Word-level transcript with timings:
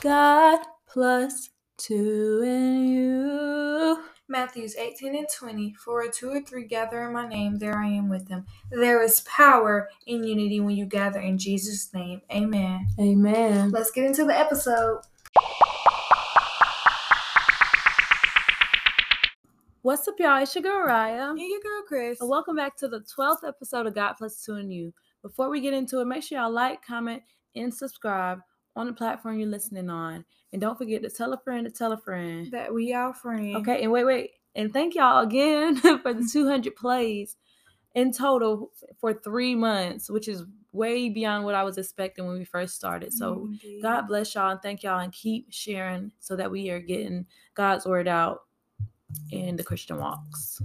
God 0.00 0.60
plus 0.86 1.50
two 1.76 2.40
and 2.42 2.88
you. 2.88 4.02
Matthews 4.28 4.74
18 4.76 5.14
and 5.14 5.26
20. 5.28 5.74
For 5.74 6.00
a 6.00 6.10
two 6.10 6.30
or 6.30 6.40
three 6.40 6.64
gather 6.64 7.06
in 7.06 7.12
my 7.12 7.28
name, 7.28 7.58
there 7.58 7.76
I 7.76 7.88
am 7.88 8.08
with 8.08 8.26
them. 8.26 8.46
There 8.70 9.02
is 9.02 9.20
power 9.20 9.90
in 10.06 10.24
unity 10.24 10.58
when 10.60 10.74
you 10.74 10.86
gather 10.86 11.20
in 11.20 11.36
Jesus' 11.36 11.92
name. 11.92 12.22
Amen. 12.32 12.86
Amen. 12.98 13.72
Let's 13.72 13.90
get 13.90 14.06
into 14.06 14.24
the 14.24 14.34
episode. 14.34 15.02
What's 19.82 20.08
up, 20.08 20.14
y'all? 20.18 20.42
It's 20.42 20.54
your 20.54 20.62
girl 20.62 20.88
Raya. 20.88 21.28
And 21.28 21.40
your 21.40 21.60
girl 21.60 21.82
Chris. 21.86 22.22
And 22.22 22.30
welcome 22.30 22.56
back 22.56 22.74
to 22.78 22.88
the 22.88 23.00
12th 23.00 23.46
episode 23.46 23.86
of 23.86 23.94
God 23.94 24.14
Plus 24.14 24.42
Two 24.42 24.54
and 24.54 24.72
You. 24.72 24.94
Before 25.20 25.50
we 25.50 25.60
get 25.60 25.74
into 25.74 26.00
it, 26.00 26.06
make 26.06 26.22
sure 26.22 26.38
y'all 26.38 26.50
like, 26.50 26.82
comment, 26.82 27.22
and 27.54 27.74
subscribe 27.74 28.38
on 28.76 28.86
the 28.86 28.92
platform 28.92 29.38
you're 29.38 29.48
listening 29.48 29.90
on. 29.90 30.24
And 30.52 30.60
don't 30.60 30.78
forget 30.78 31.02
to 31.02 31.10
tell 31.10 31.32
a 31.32 31.38
friend 31.38 31.64
to 31.64 31.70
tell 31.70 31.92
a 31.92 31.96
friend. 31.96 32.50
That 32.50 32.72
we 32.72 32.92
are 32.92 33.14
friends. 33.14 33.56
Okay, 33.56 33.82
and 33.82 33.92
wait, 33.92 34.04
wait. 34.04 34.30
And 34.54 34.72
thank 34.72 34.94
y'all 34.94 35.22
again 35.22 35.76
for 36.02 36.12
the 36.12 36.28
200 36.32 36.74
plays 36.74 37.36
in 37.94 38.12
total 38.12 38.70
for 39.00 39.12
three 39.12 39.54
months, 39.54 40.10
which 40.10 40.28
is 40.28 40.44
way 40.72 41.08
beyond 41.08 41.44
what 41.44 41.54
I 41.54 41.64
was 41.64 41.78
expecting 41.78 42.26
when 42.26 42.38
we 42.38 42.44
first 42.44 42.76
started. 42.76 43.12
So 43.12 43.36
mm, 43.36 43.44
Indeed. 43.46 43.82
God 43.82 44.02
bless 44.02 44.34
y'all 44.34 44.50
and 44.50 44.62
thank 44.62 44.82
y'all 44.82 45.00
and 45.00 45.12
keep 45.12 45.46
sharing 45.50 46.12
so 46.20 46.36
that 46.36 46.50
we 46.50 46.70
are 46.70 46.80
getting 46.80 47.26
God's 47.54 47.86
word 47.86 48.06
out 48.06 48.42
in 49.30 49.56
the 49.56 49.64
Christian 49.64 49.98
walks. 49.98 50.62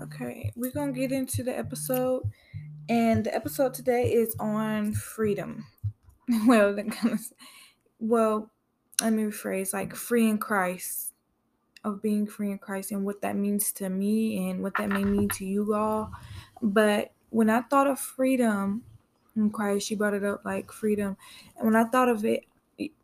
Okay, 0.00 0.50
we're 0.56 0.72
gonna 0.72 0.90
get 0.90 1.12
into 1.12 1.44
the 1.44 1.56
episode, 1.56 2.28
and 2.88 3.24
the 3.24 3.32
episode 3.32 3.74
today 3.74 4.12
is 4.12 4.34
on 4.40 4.92
freedom. 4.92 5.64
well, 6.46 6.74
that 6.74 6.90
kind 6.90 7.14
of, 7.14 7.32
well, 8.00 8.50
let 9.00 9.12
me 9.12 9.24
rephrase 9.24 9.72
like 9.72 9.94
free 9.94 10.28
in 10.28 10.38
Christ, 10.38 11.14
of 11.84 12.02
being 12.02 12.26
free 12.26 12.50
in 12.52 12.58
Christ, 12.58 12.92
and 12.92 13.04
what 13.04 13.22
that 13.22 13.36
means 13.36 13.72
to 13.74 13.88
me, 13.90 14.50
and 14.50 14.62
what 14.62 14.76
that 14.76 14.90
may 14.90 15.04
mean 15.04 15.30
to 15.30 15.44
you 15.46 15.74
all. 15.74 16.12
But 16.62 17.12
when 17.30 17.50
I 17.50 17.62
thought 17.62 17.86
of 17.88 18.00
freedom 18.00 18.84
in 19.36 19.50
Christ, 19.50 19.86
she 19.88 19.94
brought 19.96 20.14
it 20.14 20.24
up 20.24 20.44
like 20.44 20.72
freedom, 20.72 21.16
and 21.56 21.66
when 21.66 21.76
I 21.76 21.84
thought 21.84 22.08
of 22.08 22.24
it, 22.24 22.46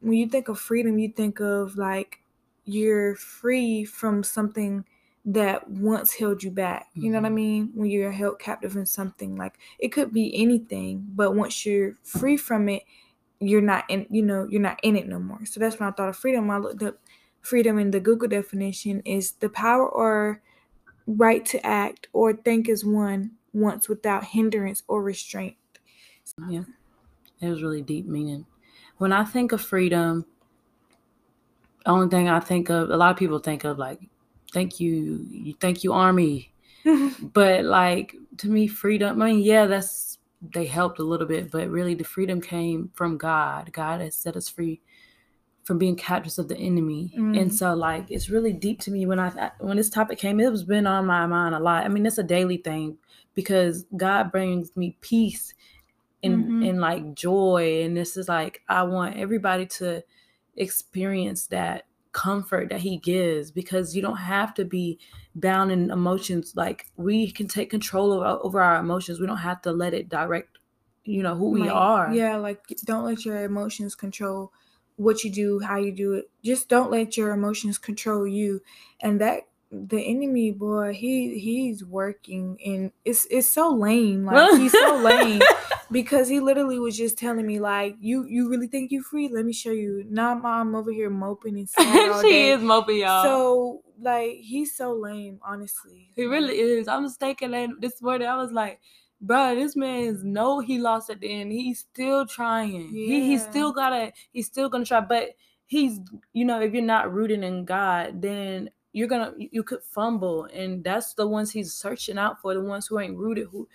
when 0.01 0.15
you 0.15 0.29
think 0.29 0.49
of 0.49 0.59
freedom, 0.59 0.99
you 0.99 1.09
think 1.09 1.41
of 1.41 1.77
like 1.77 2.21
you're 2.65 3.15
free 3.17 3.85
from 3.85 4.23
something 4.23 4.85
that 5.25 5.69
once 5.71 6.15
held 6.15 6.43
you 6.43 6.51
back. 6.51 6.91
You 6.99 7.11
know 7.11 7.19
what 7.19 7.27
I 7.27 7.31
Mhm. 7.31 7.35
mean? 7.35 7.73
When 7.75 7.91
you're 7.91 8.11
held 8.11 8.39
captive 8.39 8.77
in 8.77 8.87
something, 8.87 9.37
like 9.37 9.59
it 9.79 9.89
could 9.89 10.13
be 10.13 10.35
anything, 10.35 11.07
but 11.15 11.33
once 11.35 11.65
you're 11.67 11.95
free 12.03 12.37
from 12.37 12.69
it, 12.69 12.85
you're 13.41 13.61
not 13.61 13.85
in. 13.89 14.07
You 14.11 14.23
know, 14.23 14.47
you're 14.49 14.61
not 14.61 14.81
in 14.83 14.97
it 14.97 15.09
no 15.09 15.19
more. 15.19 15.45
So 15.47 15.61
that's 15.61 15.79
when 15.81 15.89
I 15.89 15.93
thought 15.93 16.09
of 16.09 16.17
freedom. 16.17 16.51
I 16.51 16.59
looked 16.59 16.83
up 16.83 16.99
freedom 17.41 17.79
in 17.79 17.91
the 17.91 18.01
Google 18.01 18.29
definition 18.29 19.01
is 19.05 19.33
the 19.33 19.49
power 19.49 19.89
or 19.89 20.43
right 21.07 21.45
to 21.47 21.65
act 21.67 22.09
or 22.13 22.35
think 22.35 22.69
as 22.69 22.85
one 22.85 23.33
once 23.53 23.89
without 23.89 24.25
hindrance 24.25 24.83
or 24.87 25.03
restraint. 25.03 25.57
Yeah. 26.49 26.65
It 27.41 27.49
was 27.49 27.63
really 27.63 27.83
deep 27.83 28.07
meaning. 28.07 28.47
When 28.99 29.13
I 29.13 29.25
think 29.25 29.53
of 29.53 29.61
freedom, 29.61 30.27
the 31.85 31.91
only 31.91 32.09
thing 32.09 32.29
I 32.29 32.41
think 32.41 32.69
of, 32.69 32.91
a 32.91 32.97
lot 32.97 33.11
of 33.11 33.17
people 33.17 33.39
think 33.39 33.65
of 33.65 33.79
like, 33.79 34.01
thank 34.53 34.79
you, 34.79 35.27
you 35.31 35.55
thank 35.61 35.85
you, 35.85 35.93
Army. 35.93 36.53
But 37.33 37.65
like 37.65 38.15
to 38.39 38.49
me, 38.49 38.67
freedom, 38.67 39.21
I 39.21 39.27
mean, 39.27 39.41
yeah, 39.41 39.67
that's 39.67 40.10
they 40.41 40.67
helped 40.67 40.99
a 40.99 41.05
little 41.05 41.27
bit, 41.27 41.51
but 41.51 41.69
really 41.69 41.95
the 41.95 42.05
freedom 42.05 42.41
came 42.41 42.91
from 42.95 43.19
God. 43.19 43.73
God 43.73 44.01
has 44.01 44.17
set 44.17 44.37
us 44.37 44.49
free 44.49 44.81
from 45.65 45.79
being 45.79 45.97
captives 45.97 46.39
of 46.39 46.49
the 46.49 46.57
enemy. 46.57 47.13
Mm. 47.17 47.39
And 47.41 47.55
so 47.55 47.75
like 47.75 48.07
it's 48.11 48.31
really 48.31 48.53
deep 48.53 48.81
to 48.81 48.91
me 48.91 49.07
when 49.07 49.21
I 49.21 49.53
when 49.61 49.77
this 49.77 49.91
topic 49.91 50.19
came, 50.19 50.41
it 50.41 50.51
was 50.51 50.65
been 50.65 50.87
on 50.87 51.07
my 51.07 51.27
mind 51.27 51.55
a 51.55 51.61
lot. 51.61 51.85
I 51.85 51.89
mean, 51.89 52.07
it's 52.07 52.19
a 52.19 52.23
daily 52.23 52.57
thing 52.57 52.97
because 53.35 53.85
God 53.97 54.33
brings 54.33 54.75
me 54.77 54.97
peace 55.01 55.55
and 56.23 56.45
Mhm. 56.45 56.69
and 56.69 56.81
like 56.81 57.15
joy. 57.15 57.83
And 57.83 57.97
this 57.97 58.17
is 58.17 58.29
like 58.29 58.63
I 58.69 58.83
want 58.83 59.17
everybody 59.17 59.67
to 59.67 60.03
experience 60.57 61.47
that 61.49 61.85
comfort 62.13 62.69
that 62.71 62.81
he 62.81 62.97
gives 62.99 63.51
because 63.51 63.95
you 63.95 64.03
don't 64.03 64.17
have 64.17 64.53
to 64.55 64.65
be 64.65 64.99
bound 65.35 65.71
in 65.71 65.91
emotions 65.91 66.55
like 66.57 66.87
we 66.97 67.31
can 67.31 67.47
take 67.47 67.71
control 67.71 68.13
over, 68.13 68.25
over 68.43 68.61
our 68.61 68.81
emotions 68.81 69.21
we 69.21 69.27
don't 69.27 69.37
have 69.39 69.63
to 69.63 69.71
let 69.73 69.95
it 69.95 70.09
direct 70.09 70.59
you 71.05 71.23
know 71.23 71.35
who 71.35 71.51
we 71.51 71.61
Like, 71.61 71.71
are 71.71 72.13
Yeah, 72.15 72.37
like 72.37 72.67
don't 72.85 73.05
let 73.05 73.25
your 73.25 73.45
emotions 73.45 73.95
control 73.95 74.53
what 74.97 75.25
you 75.25 75.33
do, 75.33 75.61
how 75.61 75.79
you 75.79 75.93
do 75.93 76.13
it. 76.15 76.31
Just 76.45 76.69
don't 76.69 76.91
let 76.91 77.17
your 77.17 77.33
emotions 77.33 77.79
control 77.79 78.27
you. 78.27 78.61
And 79.01 79.21
that 79.21 79.45
the 79.73 80.03
enemy 80.03 80.51
boy, 80.51 80.93
he 80.93 81.39
he's 81.39 81.85
working 81.85 82.59
and 82.65 82.93
it's 83.05 83.27
it's 83.31 83.49
so 83.49 83.71
lame. 83.71 84.25
Like 84.27 84.53
he's 84.61 84.73
so 84.73 84.97
lame 84.97 85.41
because 85.93 86.29
he 86.29 86.41
literally 86.41 86.79
was 86.79 86.97
just 86.97 87.17
telling 87.19 87.47
me 87.47 87.61
like 87.61 87.97
you 88.01 88.25
you 88.27 88.49
really 88.51 88.67
think 88.67 88.91
you 88.91 89.03
free? 89.03 89.29
Let 89.29 89.45
me 89.45 89.53
show 89.53 89.71
you. 89.71 90.05
Now 90.09 90.41
I'm 90.45 90.75
over 90.75 90.91
here 90.93 91.11
moping 91.11 91.57
and 91.59 91.69
sad 91.77 92.21
she 92.23 92.29
day. 92.31 92.51
is 92.51 92.63
moping 92.63 92.99
y'all 92.99 93.23
So 93.25 93.83
like 94.01 94.39
he's 94.41 94.75
so 94.77 94.93
lame, 94.95 95.39
honestly. 95.43 96.09
he 96.17 96.25
really 96.25 96.59
is 96.59 96.89
i'm 96.89 97.07
thinking 97.11 97.51
that 97.51 97.69
this 97.81 98.01
morning 98.01 98.27
i 98.27 98.35
was 98.35 98.51
like 98.51 98.81
bro 99.21 99.55
this 99.55 99.77
man 99.77 100.05
is 100.05 100.25
no, 100.25 100.61
he 100.61 100.79
lost 100.79 101.11
at 101.11 101.21
the 101.21 101.31
end 101.31 101.53
he's 101.53 101.81
still 101.81 102.25
trying 102.27 102.89
he, 102.89 103.21
he's 103.27 103.43
still 103.43 103.73
gotta 103.73 104.11
he's 104.33 104.47
still 104.47 104.71
gonna 104.71 104.87
try 104.87 105.01
but 105.01 105.37
he's 105.67 106.01
you 106.33 106.47
know 106.47 106.61
if 106.63 106.73
you're 106.73 106.83
not 106.83 107.13
rooted 107.13 107.43
in 107.45 107.67
god 107.67 108.23
then 108.23 108.71
you're 108.93 109.09
gonna 109.09 109.33
you 109.39 109.63
could 109.63 109.83
fumble 109.83 110.45
and 110.53 110.83
that's 110.85 111.15
the 111.15 111.27
ones 111.27 111.51
he's 111.53 111.73
searching 111.73 112.19
out 112.19 112.41
for 112.41 112.55
the 112.55 112.61
ones 112.61 112.87
who 112.87 112.99
ain't 112.99 113.17
rooted 113.17 113.47
who 113.49 113.69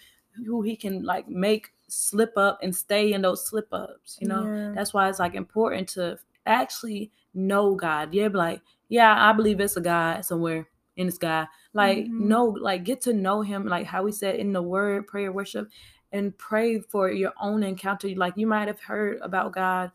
who 0.46 0.62
he 0.62 0.76
can 0.76 1.04
like 1.04 1.28
make 1.30 1.74
slip 1.88 2.38
up 2.38 2.60
and 2.62 2.76
stay 2.76 3.14
in 3.14 3.22
those 3.22 3.48
slip 3.48 3.68
ups 3.72 4.18
you 4.22 4.28
know 4.28 4.44
Yeah. 4.46 4.74
that's 4.76 4.94
why 4.94 5.08
it's 5.10 5.20
like 5.20 5.36
important 5.36 5.88
to 5.90 6.18
actually 6.46 7.12
know 7.34 7.76
god 7.76 8.14
yeah 8.14 8.28
like 8.32 8.62
yeah 8.90 9.16
i 9.30 9.32
believe 9.34 9.60
it's 9.60 9.78
a 9.78 9.82
god 9.82 10.26
somewhere 10.26 10.68
in 10.98 11.08
the 11.08 11.12
sky 11.12 11.48
like 11.74 12.06
Mhm. 12.06 12.10
know 12.20 12.46
like 12.46 12.84
get 12.84 13.02
to 13.02 13.14
know 13.14 13.42
him 13.42 13.66
like 13.68 13.86
how 13.86 14.04
we 14.04 14.12
said 14.12 14.36
in 14.36 14.52
the 14.54 14.62
word 14.62 15.08
prayer 15.08 15.32
worship 15.32 15.70
and 16.12 16.38
pray 16.38 16.80
for 16.80 17.10
your 17.12 17.34
own 17.40 17.64
encounter 17.64 18.10
like 18.16 18.34
you 18.38 18.48
might 18.48 18.68
have 18.68 18.80
heard 18.82 19.18
about 19.22 19.54
god 19.54 19.92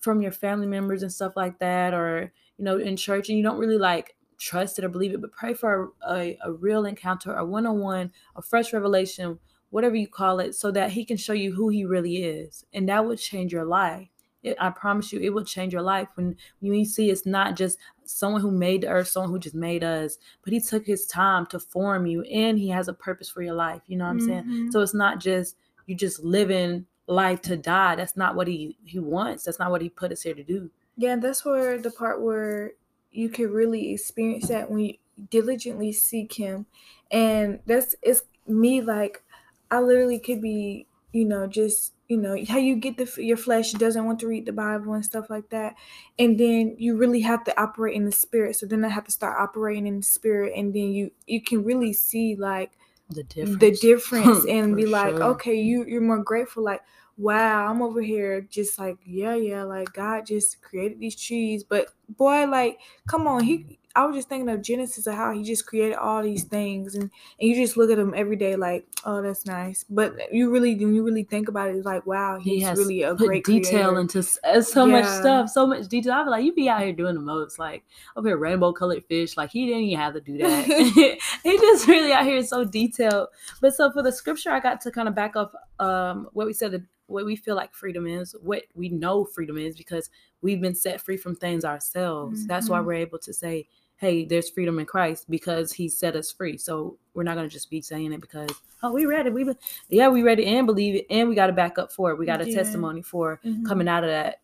from 0.00 0.20
your 0.20 0.32
family 0.32 0.66
members 0.66 1.02
and 1.02 1.12
stuff 1.12 1.36
like 1.36 1.58
that 1.58 1.94
or 1.94 2.32
you 2.58 2.64
know 2.64 2.78
in 2.78 2.96
church 2.96 3.28
and 3.28 3.38
you 3.38 3.44
don't 3.44 3.58
really 3.58 3.78
like 3.78 4.15
trust 4.38 4.78
it 4.78 4.84
or 4.84 4.88
believe 4.88 5.14
it 5.14 5.20
but 5.20 5.32
pray 5.32 5.54
for 5.54 5.92
a, 6.06 6.12
a, 6.14 6.38
a 6.44 6.52
real 6.52 6.84
encounter 6.84 7.32
a 7.34 7.44
one-on-one 7.44 8.12
a 8.36 8.42
fresh 8.42 8.72
revelation 8.72 9.38
whatever 9.70 9.96
you 9.96 10.06
call 10.06 10.40
it 10.40 10.54
so 10.54 10.70
that 10.70 10.92
he 10.92 11.04
can 11.04 11.16
show 11.16 11.32
you 11.32 11.52
who 11.52 11.68
he 11.68 11.84
really 11.84 12.18
is 12.22 12.64
and 12.72 12.88
that 12.88 13.04
would 13.04 13.18
change 13.18 13.52
your 13.52 13.64
life. 13.64 14.08
It, 14.42 14.56
i 14.60 14.70
promise 14.70 15.12
you 15.12 15.18
it 15.20 15.32
will 15.34 15.44
change 15.44 15.72
your 15.72 15.82
life 15.82 16.08
when 16.14 16.36
when 16.60 16.74
you 16.74 16.84
see 16.84 17.10
it's 17.10 17.26
not 17.26 17.56
just 17.56 17.78
someone 18.04 18.42
who 18.42 18.50
made 18.52 18.82
the 18.82 18.88
earth 18.88 19.08
someone 19.08 19.30
who 19.30 19.38
just 19.40 19.56
made 19.56 19.82
us 19.82 20.18
but 20.44 20.52
he 20.52 20.60
took 20.60 20.86
his 20.86 21.06
time 21.06 21.46
to 21.46 21.58
form 21.58 22.06
you 22.06 22.22
and 22.22 22.58
he 22.58 22.68
has 22.68 22.86
a 22.86 22.92
purpose 22.92 23.28
for 23.28 23.42
your 23.42 23.54
life 23.54 23.80
you 23.88 23.96
know 23.96 24.04
what 24.04 24.10
i'm 24.12 24.20
saying? 24.20 24.44
Mhm. 24.44 24.72
so 24.72 24.80
it's 24.82 24.94
not 24.94 25.18
just 25.18 25.56
you 25.86 25.96
just 25.96 26.22
living 26.22 26.86
life 27.08 27.40
to 27.42 27.56
die 27.56 27.96
that's 27.96 28.16
not 28.16 28.36
what 28.36 28.46
he 28.46 28.76
he 28.84 28.98
wants 29.00 29.44
that's 29.44 29.58
not 29.58 29.70
what 29.70 29.80
he 29.82 29.88
put 29.88 30.12
us 30.12 30.22
here 30.22 30.34
to 30.34 30.44
do. 30.44 30.70
Yeah, 30.96 31.12
and 31.12 31.22
that's 31.22 31.44
where 31.44 31.78
the 31.78 31.90
part 31.90 32.20
where 32.22 32.72
you 33.16 33.28
can 33.28 33.50
really 33.50 33.92
experience 33.92 34.48
that 34.48 34.70
when 34.70 34.80
you 34.80 34.94
diligently 35.30 35.92
seek 35.92 36.34
him. 36.34 36.66
And 37.10 37.60
that's 37.66 37.94
it's 38.02 38.22
me 38.46 38.80
like 38.80 39.22
I 39.70 39.80
literally 39.80 40.18
could 40.18 40.42
be, 40.42 40.86
you 41.12 41.24
know, 41.24 41.46
just, 41.46 41.92
you 42.08 42.16
know, 42.16 42.36
how 42.48 42.58
you 42.58 42.76
get 42.76 42.98
the 42.98 43.10
your 43.22 43.36
flesh 43.36 43.72
doesn't 43.72 44.04
want 44.04 44.20
to 44.20 44.26
read 44.26 44.46
the 44.46 44.52
Bible 44.52 44.92
and 44.94 45.04
stuff 45.04 45.30
like 45.30 45.48
that. 45.50 45.74
And 46.18 46.38
then 46.38 46.76
you 46.78 46.96
really 46.96 47.20
have 47.20 47.44
to 47.44 47.60
operate 47.60 47.96
in 47.96 48.04
the 48.04 48.12
spirit. 48.12 48.56
So 48.56 48.66
then 48.66 48.84
I 48.84 48.88
have 48.88 49.04
to 49.04 49.12
start 49.12 49.40
operating 49.40 49.86
in 49.86 49.98
the 49.98 50.06
spirit 50.06 50.52
and 50.56 50.74
then 50.74 50.92
you 50.92 51.10
you 51.26 51.40
can 51.40 51.64
really 51.64 51.92
see 51.92 52.36
like 52.36 52.72
the 53.10 53.22
difference 53.22 53.60
the 53.60 53.70
difference 53.70 54.44
and 54.48 54.76
be 54.76 54.86
like, 54.86 55.14
sure. 55.14 55.22
okay, 55.22 55.54
you 55.54 55.84
you're 55.86 56.00
more 56.00 56.22
grateful. 56.22 56.64
Like, 56.64 56.82
wow, 57.16 57.66
I'm 57.70 57.82
over 57.82 58.02
here 58.02 58.40
just 58.42 58.78
like, 58.78 58.98
yeah, 59.04 59.34
yeah, 59.34 59.62
like 59.62 59.92
God 59.92 60.26
just 60.26 60.60
created 60.60 61.00
these 61.00 61.16
trees. 61.16 61.64
But 61.64 61.88
boy, 62.08 62.46
like, 62.46 62.78
come 63.06 63.26
on, 63.26 63.44
he 63.44 63.78
I 63.96 64.04
was 64.04 64.14
just 64.14 64.28
thinking 64.28 64.50
of 64.50 64.60
Genesis 64.60 65.06
of 65.06 65.14
how 65.14 65.32
he 65.32 65.42
just 65.42 65.64
created 65.64 65.96
all 65.96 66.22
these 66.22 66.44
things 66.44 66.94
and, 66.94 67.04
and 67.04 67.10
you 67.48 67.54
just 67.54 67.78
look 67.78 67.90
at 67.90 67.98
him 67.98 68.12
every 68.14 68.36
day 68.36 68.54
like, 68.54 68.86
oh, 69.06 69.22
that's 69.22 69.46
nice. 69.46 69.86
But 69.88 70.30
you 70.30 70.50
really 70.50 70.74
when 70.74 70.94
you 70.94 71.02
really 71.02 71.24
think 71.24 71.48
about 71.48 71.70
it, 71.70 71.76
it's 71.76 71.86
like, 71.86 72.06
wow, 72.06 72.38
he 72.38 72.56
he's 72.56 72.64
has 72.64 72.78
really 72.78 73.02
a 73.02 73.14
great 73.14 73.44
detail 73.44 73.92
creator. 73.92 74.00
into 74.00 74.18
uh, 74.44 74.60
so 74.60 74.86
much 74.86 75.06
stuff, 75.06 75.48
so 75.48 75.66
much 75.66 75.88
detail. 75.88 76.12
I 76.12 76.24
be 76.24 76.30
like, 76.30 76.44
you 76.44 76.52
be 76.52 76.68
out 76.68 76.82
here 76.82 76.92
doing 76.92 77.14
the 77.14 77.22
most, 77.22 77.58
like 77.58 77.84
over 78.16 78.28
here 78.28 78.36
rainbow 78.36 78.70
colored 78.74 79.02
fish. 79.06 79.34
Like 79.34 79.50
he 79.50 79.64
didn't 79.64 79.84
even 79.84 79.98
have 79.98 80.12
to 80.12 80.20
do 80.20 80.36
that. 80.38 80.66
he 81.42 81.56
just 81.58 81.88
really 81.88 82.12
out 82.12 82.26
here 82.26 82.44
so 82.44 82.64
detailed. 82.64 83.28
But 83.62 83.74
so 83.74 83.90
for 83.90 84.02
the 84.02 84.12
scripture, 84.12 84.50
I 84.50 84.60
got 84.60 84.82
to 84.82 84.90
kind 84.90 85.08
of 85.08 85.14
back 85.14 85.36
up 85.36 85.54
um 85.78 86.28
what 86.34 86.46
we 86.46 86.52
said 86.52 86.86
what 87.06 87.24
we 87.24 87.36
feel 87.36 87.56
like 87.56 87.72
freedom 87.72 88.06
is, 88.06 88.34
what 88.42 88.64
we 88.74 88.88
know 88.88 89.24
freedom 89.24 89.58
is, 89.58 89.76
because 89.76 90.10
we've 90.42 90.60
been 90.60 90.74
set 90.74 91.00
free 91.00 91.16
from 91.16 91.36
things 91.36 91.64
ourselves. 91.64 92.40
Mm-hmm. 92.40 92.48
That's 92.48 92.68
why 92.68 92.78
mm-hmm. 92.78 92.86
we're 92.86 92.94
able 92.94 93.18
to 93.20 93.32
say, 93.32 93.68
hey, 93.96 94.24
there's 94.24 94.50
freedom 94.50 94.78
in 94.78 94.86
Christ 94.86 95.30
because 95.30 95.72
he 95.72 95.88
set 95.88 96.16
us 96.16 96.30
free. 96.30 96.58
So 96.58 96.98
we're 97.14 97.22
not 97.22 97.34
going 97.34 97.48
to 97.48 97.52
just 97.52 97.70
be 97.70 97.80
saying 97.80 98.12
it 98.12 98.20
because, 98.20 98.50
oh, 98.82 98.92
we 98.92 99.06
read 99.06 99.26
it. 99.26 99.32
We, 99.32 99.44
be- 99.44 99.56
yeah, 99.88 100.08
we 100.08 100.22
read 100.22 100.38
it 100.38 100.46
and 100.46 100.66
believe 100.66 100.96
it. 100.96 101.06
And 101.08 101.28
we 101.28 101.34
got 101.34 101.46
to 101.46 101.52
back 101.52 101.78
up 101.78 101.90
for 101.92 102.10
it. 102.10 102.18
We 102.18 102.26
got 102.26 102.42
a 102.42 102.48
yeah. 102.48 102.56
testimony 102.56 103.02
for 103.02 103.40
mm-hmm. 103.44 103.64
coming 103.64 103.88
out 103.88 104.04
of 104.04 104.10
that 104.10 104.40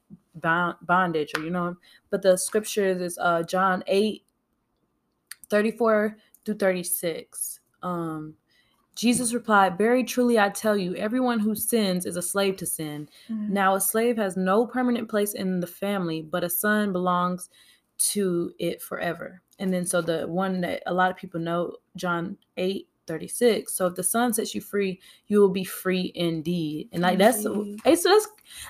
bondage 0.86 1.32
or, 1.36 1.42
you 1.42 1.50
know, 1.50 1.76
but 2.10 2.22
the 2.22 2.36
scriptures 2.36 3.02
is 3.02 3.18
uh, 3.20 3.42
John 3.42 3.84
8, 3.86 4.24
34 5.50 6.16
through 6.44 6.54
36. 6.54 7.60
Um, 7.82 8.34
Jesus 8.94 9.32
replied, 9.32 9.78
Very 9.78 10.04
truly 10.04 10.38
I 10.38 10.50
tell 10.50 10.76
you, 10.76 10.94
everyone 10.96 11.38
who 11.38 11.54
sins 11.54 12.06
is 12.06 12.16
a 12.16 12.22
slave 12.22 12.56
to 12.58 12.66
sin. 12.66 13.08
Mm-hmm. 13.30 13.52
Now, 13.52 13.74
a 13.74 13.80
slave 13.80 14.16
has 14.16 14.36
no 14.36 14.66
permanent 14.66 15.08
place 15.08 15.34
in 15.34 15.60
the 15.60 15.66
family, 15.66 16.22
but 16.22 16.44
a 16.44 16.50
son 16.50 16.92
belongs 16.92 17.48
to 17.98 18.52
it 18.58 18.82
forever. 18.82 19.40
And 19.58 19.72
then, 19.72 19.86
so 19.86 20.02
the 20.02 20.26
one 20.26 20.60
that 20.62 20.82
a 20.86 20.94
lot 20.94 21.10
of 21.10 21.16
people 21.16 21.40
know, 21.40 21.76
John 21.96 22.36
8 22.56 22.88
36. 23.06 23.74
So 23.74 23.86
if 23.86 23.94
the 23.94 24.02
son 24.02 24.32
sets 24.32 24.54
you 24.54 24.60
free, 24.60 25.00
you 25.26 25.40
will 25.40 25.48
be 25.48 25.64
free 25.64 26.12
indeed. 26.14 26.88
And 26.92 27.02
like 27.02 27.18
that's 27.18 27.42
so 27.42 27.66
that's 27.84 28.06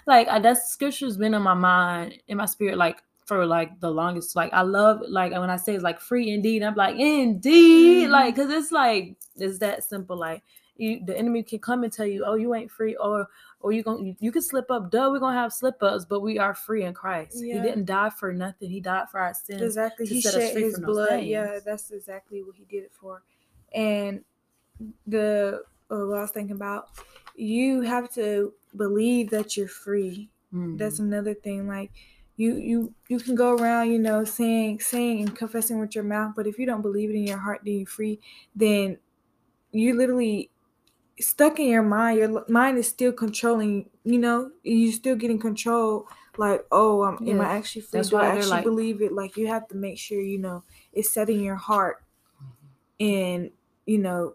like 0.06 0.26
that 0.26 0.66
scripture's 0.66 1.16
been 1.16 1.34
in 1.34 1.42
my 1.42 1.54
mind, 1.54 2.14
in 2.28 2.38
my 2.38 2.46
spirit, 2.46 2.78
like 2.78 3.02
for 3.24 3.46
like 3.46 3.80
the 3.80 3.90
longest. 3.90 4.36
Like 4.36 4.52
I 4.52 4.62
love 4.62 5.00
like 5.08 5.32
when 5.32 5.50
I 5.50 5.56
say 5.56 5.74
it's 5.74 5.84
like 5.84 6.00
free 6.00 6.30
indeed, 6.30 6.62
I'm 6.62 6.74
like 6.74 6.96
indeed, 6.96 8.04
mm-hmm. 8.04 8.12
like 8.12 8.34
because 8.34 8.50
it's 8.50 8.72
like 8.72 9.16
it's 9.36 9.58
that 9.58 9.84
simple. 9.84 10.16
Like 10.16 10.42
you, 10.76 11.00
the 11.04 11.16
enemy 11.16 11.42
can 11.42 11.58
come 11.58 11.84
and 11.84 11.92
tell 11.92 12.06
you, 12.06 12.24
oh, 12.26 12.34
you 12.34 12.54
ain't 12.54 12.70
free, 12.70 12.96
or 12.96 13.28
or 13.60 13.72
you 13.72 13.82
going 13.82 14.16
you 14.20 14.32
can 14.32 14.42
slip 14.42 14.70
up. 14.70 14.90
Duh, 14.90 15.08
we're 15.10 15.20
gonna 15.20 15.38
have 15.38 15.52
slip 15.52 15.82
ups, 15.82 16.04
but 16.04 16.20
we 16.20 16.38
are 16.38 16.54
free 16.54 16.84
in 16.84 16.94
Christ. 16.94 17.36
Yeah. 17.36 17.54
He 17.54 17.60
didn't 17.60 17.84
die 17.84 18.10
for 18.10 18.32
nothing. 18.32 18.70
He 18.70 18.80
died 18.80 19.08
for 19.10 19.20
our 19.20 19.34
sins. 19.34 19.62
Exactly. 19.62 20.06
He 20.06 20.20
shed 20.20 20.56
his 20.56 20.78
blood. 20.80 21.22
Yeah, 21.22 21.58
that's 21.64 21.90
exactly 21.90 22.42
what 22.42 22.56
he 22.56 22.64
did 22.64 22.84
it 22.84 22.92
for. 22.92 23.22
And 23.74 24.24
the 25.06 25.62
uh, 25.90 26.06
what 26.06 26.18
I 26.18 26.22
was 26.22 26.30
thinking 26.30 26.56
about, 26.56 26.88
you 27.36 27.82
have 27.82 28.12
to 28.14 28.52
believe 28.76 29.30
that 29.30 29.56
you're 29.56 29.68
free. 29.68 30.30
Mm-hmm. 30.52 30.76
That's 30.76 30.98
another 30.98 31.34
thing. 31.34 31.68
Like 31.68 31.92
you 32.42 32.56
you 32.56 32.94
you 33.08 33.20
can 33.20 33.36
go 33.36 33.54
around 33.54 33.90
you 33.90 33.98
know 33.98 34.24
saying 34.24 34.80
saying 34.80 35.20
and 35.20 35.36
confessing 35.36 35.78
with 35.78 35.94
your 35.94 36.02
mouth 36.02 36.32
but 36.34 36.46
if 36.46 36.58
you 36.58 36.66
don't 36.66 36.82
believe 36.82 37.08
it 37.08 37.14
in 37.14 37.26
your 37.26 37.38
heart 37.38 37.60
that 37.64 37.70
you're 37.70 37.86
free 37.86 38.18
then 38.56 38.98
you 39.70 39.96
literally 39.96 40.50
stuck 41.20 41.60
in 41.60 41.68
your 41.68 41.84
mind 41.84 42.18
your 42.18 42.44
mind 42.48 42.76
is 42.76 42.88
still 42.88 43.12
controlling 43.12 43.88
you 44.04 44.18
know 44.18 44.50
you're 44.64 44.92
still 44.92 45.14
getting 45.14 45.38
control 45.38 46.08
like 46.36 46.64
oh 46.72 47.04
um, 47.04 47.16
yeah. 47.22 47.34
am 47.34 47.40
i 47.40 47.54
actually 47.54 47.82
free 47.82 47.98
That's 47.98 48.08
do 48.08 48.16
i 48.16 48.26
actually 48.26 48.50
like, 48.50 48.64
believe 48.64 49.02
it 49.02 49.12
like 49.12 49.36
you 49.36 49.46
have 49.46 49.68
to 49.68 49.76
make 49.76 49.98
sure 49.98 50.20
you 50.20 50.38
know 50.38 50.64
it's 50.92 51.12
set 51.12 51.30
in 51.30 51.40
your 51.40 51.56
heart 51.56 52.02
mm-hmm. 52.42 53.04
and 53.04 53.50
you 53.86 53.98
know 53.98 54.34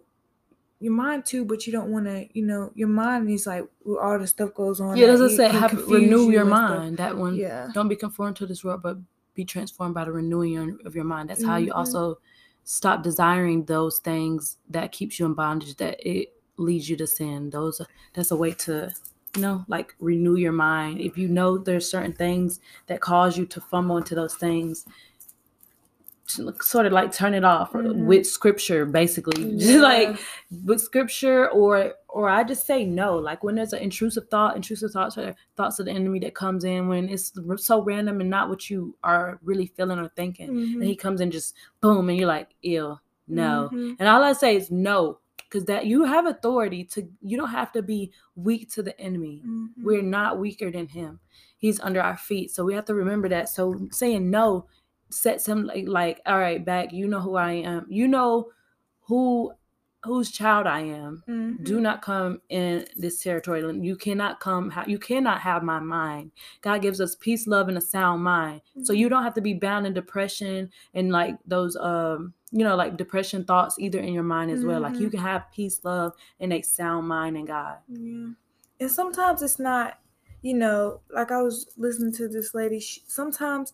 your 0.80 0.94
mind 0.94 1.26
too, 1.26 1.44
but 1.44 1.66
you 1.66 1.74
don't 1.74 1.92
want 1.92 2.06
to, 2.06 2.28
you 2.34 2.46
know, 2.46 2.72
your 2.76 2.88
mind 2.88 3.30
is 3.30 3.48
like 3.48 3.66
all 3.86 4.20
the 4.20 4.28
stuff 4.28 4.54
goes 4.54 4.80
on. 4.80 4.96
Yeah, 4.96 5.14
I 5.14 5.28
said, 5.30 5.52
have 5.52 5.88
renew 5.88 6.26
you 6.26 6.32
your 6.32 6.46
mind. 6.46 6.96
Stuff. 6.96 7.10
That 7.10 7.18
one. 7.18 7.36
Yeah. 7.36 7.70
Don't 7.74 7.88
be 7.88 7.96
conformed 7.96 8.36
to 8.38 8.46
this 8.46 8.64
world, 8.64 8.84
but 8.84 8.98
be 9.34 9.44
transformed 9.44 9.96
by 9.96 10.06
the 10.06 10.12
renewing 10.12 10.78
of 10.86 10.96
your 10.96 11.04
mind. 11.04 11.30
That's 11.30 11.44
how 11.44 11.58
mm-hmm. 11.58 11.68
you 11.68 11.74
also 11.74 12.20
stop 12.64 13.02
desiring 13.02 13.66
those 13.66 14.00
things 14.00 14.58
that 14.70 14.92
keeps 14.92 15.20
you 15.20 15.26
in 15.26 15.34
bondage. 15.34 15.76
That 15.78 15.98
it 16.08 16.34
leads 16.58 16.90
you 16.90 16.96
to 16.98 17.08
sin. 17.08 17.50
Those. 17.50 17.82
That's 18.14 18.30
a 18.30 18.36
way 18.36 18.52
to, 18.52 18.94
you 19.36 19.42
know, 19.42 19.66
like 19.68 19.96
renew 20.00 20.36
your 20.36 20.52
mind. 20.52 21.02
If 21.02 21.18
you 21.18 21.28
know 21.28 21.58
there's 21.58 21.90
certain 21.90 22.14
things 22.14 22.60
that 22.86 23.02
cause 23.02 23.36
you 23.36 23.48
to 23.48 23.62
fumble 23.62 23.98
into 23.98 24.14
those 24.14 24.36
things, 24.36 24.86
sort 26.30 26.86
of 26.86 26.92
like 26.92 27.12
turn 27.12 27.34
it 27.34 27.46
off 27.46 27.72
mm-hmm. 27.72 28.06
with 28.06 28.28
scripture 28.28 28.86
basically 28.86 29.44
yeah. 29.54 29.66
just 29.66 29.80
like 29.80 30.20
with 30.66 30.82
scripture 30.82 31.50
or 31.50 31.94
or 32.10 32.30
i 32.30 32.44
just 32.44 32.66
say 32.66 32.84
no 32.86 33.16
like 33.16 33.44
when 33.44 33.56
there's 33.56 33.74
an 33.74 33.82
intrusive 33.82 34.28
thought 34.30 34.56
intrusive 34.56 34.92
thoughts 34.92 35.18
are 35.18 35.36
thoughts 35.56 35.80
of 35.80 35.86
the 35.86 35.92
enemy 35.92 36.20
that 36.20 36.36
comes 36.36 36.64
in 36.66 36.88
when 36.88 37.08
it's 37.08 37.32
so 37.58 37.82
random 37.82 38.20
and 38.20 38.30
not 38.30 38.50
what 38.50 38.70
you 38.70 38.96
are 39.04 39.40
really 39.42 39.68
feeling 39.68 40.00
or 40.00 40.10
thinking 40.16 40.50
mm-hmm. 40.50 40.82
and 40.82 40.84
he 40.84 40.96
comes 40.96 41.22
in 41.22 41.32
just 41.32 41.56
boom 41.80 42.10
and 42.10 42.18
you're 42.18 42.28
like 42.28 42.50
ill 42.64 43.02
no 43.28 43.70
mm-hmm. 43.72 43.94
and 44.00 44.10
all 44.10 44.24
i 44.24 44.34
say 44.34 44.56
is 44.56 44.70
no 44.70 45.20
because 45.50 45.66
that 45.66 45.86
you 45.86 46.04
have 46.04 46.26
authority 46.26 46.84
to 46.84 47.08
you 47.22 47.38
don't 47.38 47.50
have 47.50 47.72
to 47.72 47.82
be 47.82 48.12
weak 48.36 48.70
to 48.70 48.84
the 48.84 49.00
enemy 49.00 49.42
mm-hmm. 49.46 49.84
we're 49.84 50.02
not 50.02 50.40
weaker 50.40 50.70
than 50.70 50.88
him 50.88 51.20
he's 51.58 51.80
under 51.80 52.02
our 52.02 52.18
feet 52.18 52.52
so 52.52 52.66
we 52.66 52.74
have 52.74 52.86
to 52.86 52.94
remember 52.94 53.30
that 53.30 53.48
so 53.48 53.88
saying 53.92 54.30
no 54.30 54.66
sets 55.10 55.48
him 55.48 55.66
like 55.66 55.88
like 55.88 56.22
all 56.26 56.40
right 56.40 56.66
back 56.66 56.92
you 56.92 57.08
know 57.08 57.20
who 57.20 57.36
i 57.36 57.52
am 57.52 57.86
you 57.90 58.08
know 58.08 58.48
who 59.02 59.52
whose 60.04 60.32
child 60.32 60.68
i 60.68 60.80
am 60.80 61.24
mm-hmm. 61.28 61.64
do 61.64 61.80
not 61.80 62.02
come 62.02 62.40
in 62.50 62.86
this 62.96 63.22
territory 63.22 63.62
you 63.82 63.96
cannot 63.96 64.40
come 64.40 64.72
you 64.86 65.00
cannot 65.00 65.40
have 65.40 65.64
my 65.64 65.80
mind 65.80 66.32
god 66.62 66.82
gives 66.82 67.02
us 67.02 67.16
peace 67.16 67.48
love 67.48 67.68
and 67.68 67.78
a 67.78 67.82
sound 67.82 68.24
mind 68.24 68.62
mm-hmm. 68.72 68.84
so 68.84 68.94
you 68.94 69.10
don't 69.10 69.24
have 69.24 69.34
to 69.34 69.42
be 69.42 69.54
bound 69.54 69.88
in 69.88 69.94
depression 69.94 70.70
and 70.94 71.12
like 71.12 71.36
those 71.46 71.76
um 71.78 72.34
you 72.52 72.64
know 72.64 72.76
like 72.76 72.96
depression 72.96 73.44
thoughts 73.44 73.78
either 73.80 74.00
in 74.00 74.14
your 74.14 74.24
mind 74.24 74.52
as 74.52 74.60
mm-hmm. 74.60 74.70
well 74.70 74.82
like 74.82 74.94
you 74.96 75.08
mm-hmm. 75.08 75.18
can 75.18 75.20
have 75.20 75.52
peace 75.54 75.84
love 75.84 76.14
and 76.40 76.54
a 76.54 76.62
sound 76.62 77.08
mind 77.08 77.36
in 77.36 77.46
god 77.46 77.78
yeah 77.88 78.28
and 78.80 78.92
sometimes 78.92 79.42
it's 79.42 79.60
not 79.60 80.00
you 80.42 80.54
know 80.54 81.02
like 81.14 81.32
i 81.32 81.42
was 81.42 81.68
listening 81.78 82.14
to 82.14 82.28
this 82.28 82.54
lady 82.54 82.80
she, 82.80 83.02
sometimes 83.08 83.74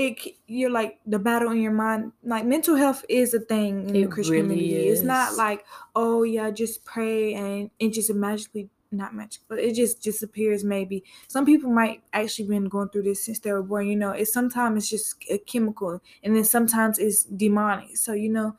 it 0.00 0.34
you're 0.46 0.70
like 0.70 0.98
the 1.06 1.18
battle 1.18 1.50
in 1.50 1.60
your 1.60 1.72
mind 1.72 2.12
like 2.24 2.44
mental 2.44 2.74
health 2.74 3.04
is 3.08 3.34
a 3.34 3.40
thing 3.40 3.88
in 3.88 3.96
it 3.96 4.04
the 4.04 4.06
christian 4.06 4.34
really 4.34 4.48
community 4.48 4.88
is. 4.88 5.00
it's 5.00 5.06
not 5.06 5.36
like 5.36 5.64
oh 5.94 6.22
yeah 6.22 6.50
just 6.50 6.84
pray 6.84 7.34
and 7.34 7.70
it 7.78 7.90
just 7.92 8.12
magically 8.14 8.68
not 8.92 9.14
magic 9.14 9.42
but 9.48 9.58
it 9.58 9.74
just 9.74 10.02
disappears 10.02 10.64
maybe 10.64 11.04
some 11.28 11.46
people 11.46 11.70
might 11.70 12.02
actually 12.12 12.48
been 12.48 12.68
going 12.68 12.88
through 12.88 13.02
this 13.02 13.24
since 13.24 13.38
they 13.38 13.52
were 13.52 13.62
born 13.62 13.86
you 13.86 13.94
know 13.94 14.10
it's 14.10 14.32
sometimes 14.32 14.78
it's 14.78 14.90
just 14.90 15.14
a 15.30 15.38
chemical 15.38 16.00
and 16.24 16.34
then 16.34 16.44
sometimes 16.44 16.98
it's 16.98 17.24
demonic 17.24 17.96
so 17.96 18.12
you 18.12 18.28
know 18.28 18.56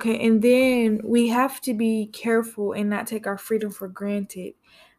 okay 0.00 0.26
and 0.26 0.40
then 0.40 1.00
we 1.04 1.28
have 1.28 1.60
to 1.60 1.74
be 1.74 2.06
careful 2.12 2.72
and 2.72 2.88
not 2.88 3.06
take 3.06 3.26
our 3.26 3.36
freedom 3.36 3.70
for 3.70 3.88
granted 3.88 4.54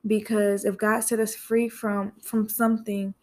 because 0.05 0.65
if 0.65 0.77
god 0.77 0.99
set 0.99 1.19
us 1.19 1.33
free 1.33 1.67
from 1.67 2.11
from 2.21 2.47
something 2.47 3.13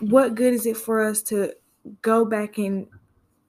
what 0.00 0.34
good 0.34 0.54
is 0.54 0.66
it 0.66 0.76
for 0.76 1.02
us 1.02 1.22
to 1.24 1.54
go 2.02 2.24
back 2.24 2.58
and 2.58 2.86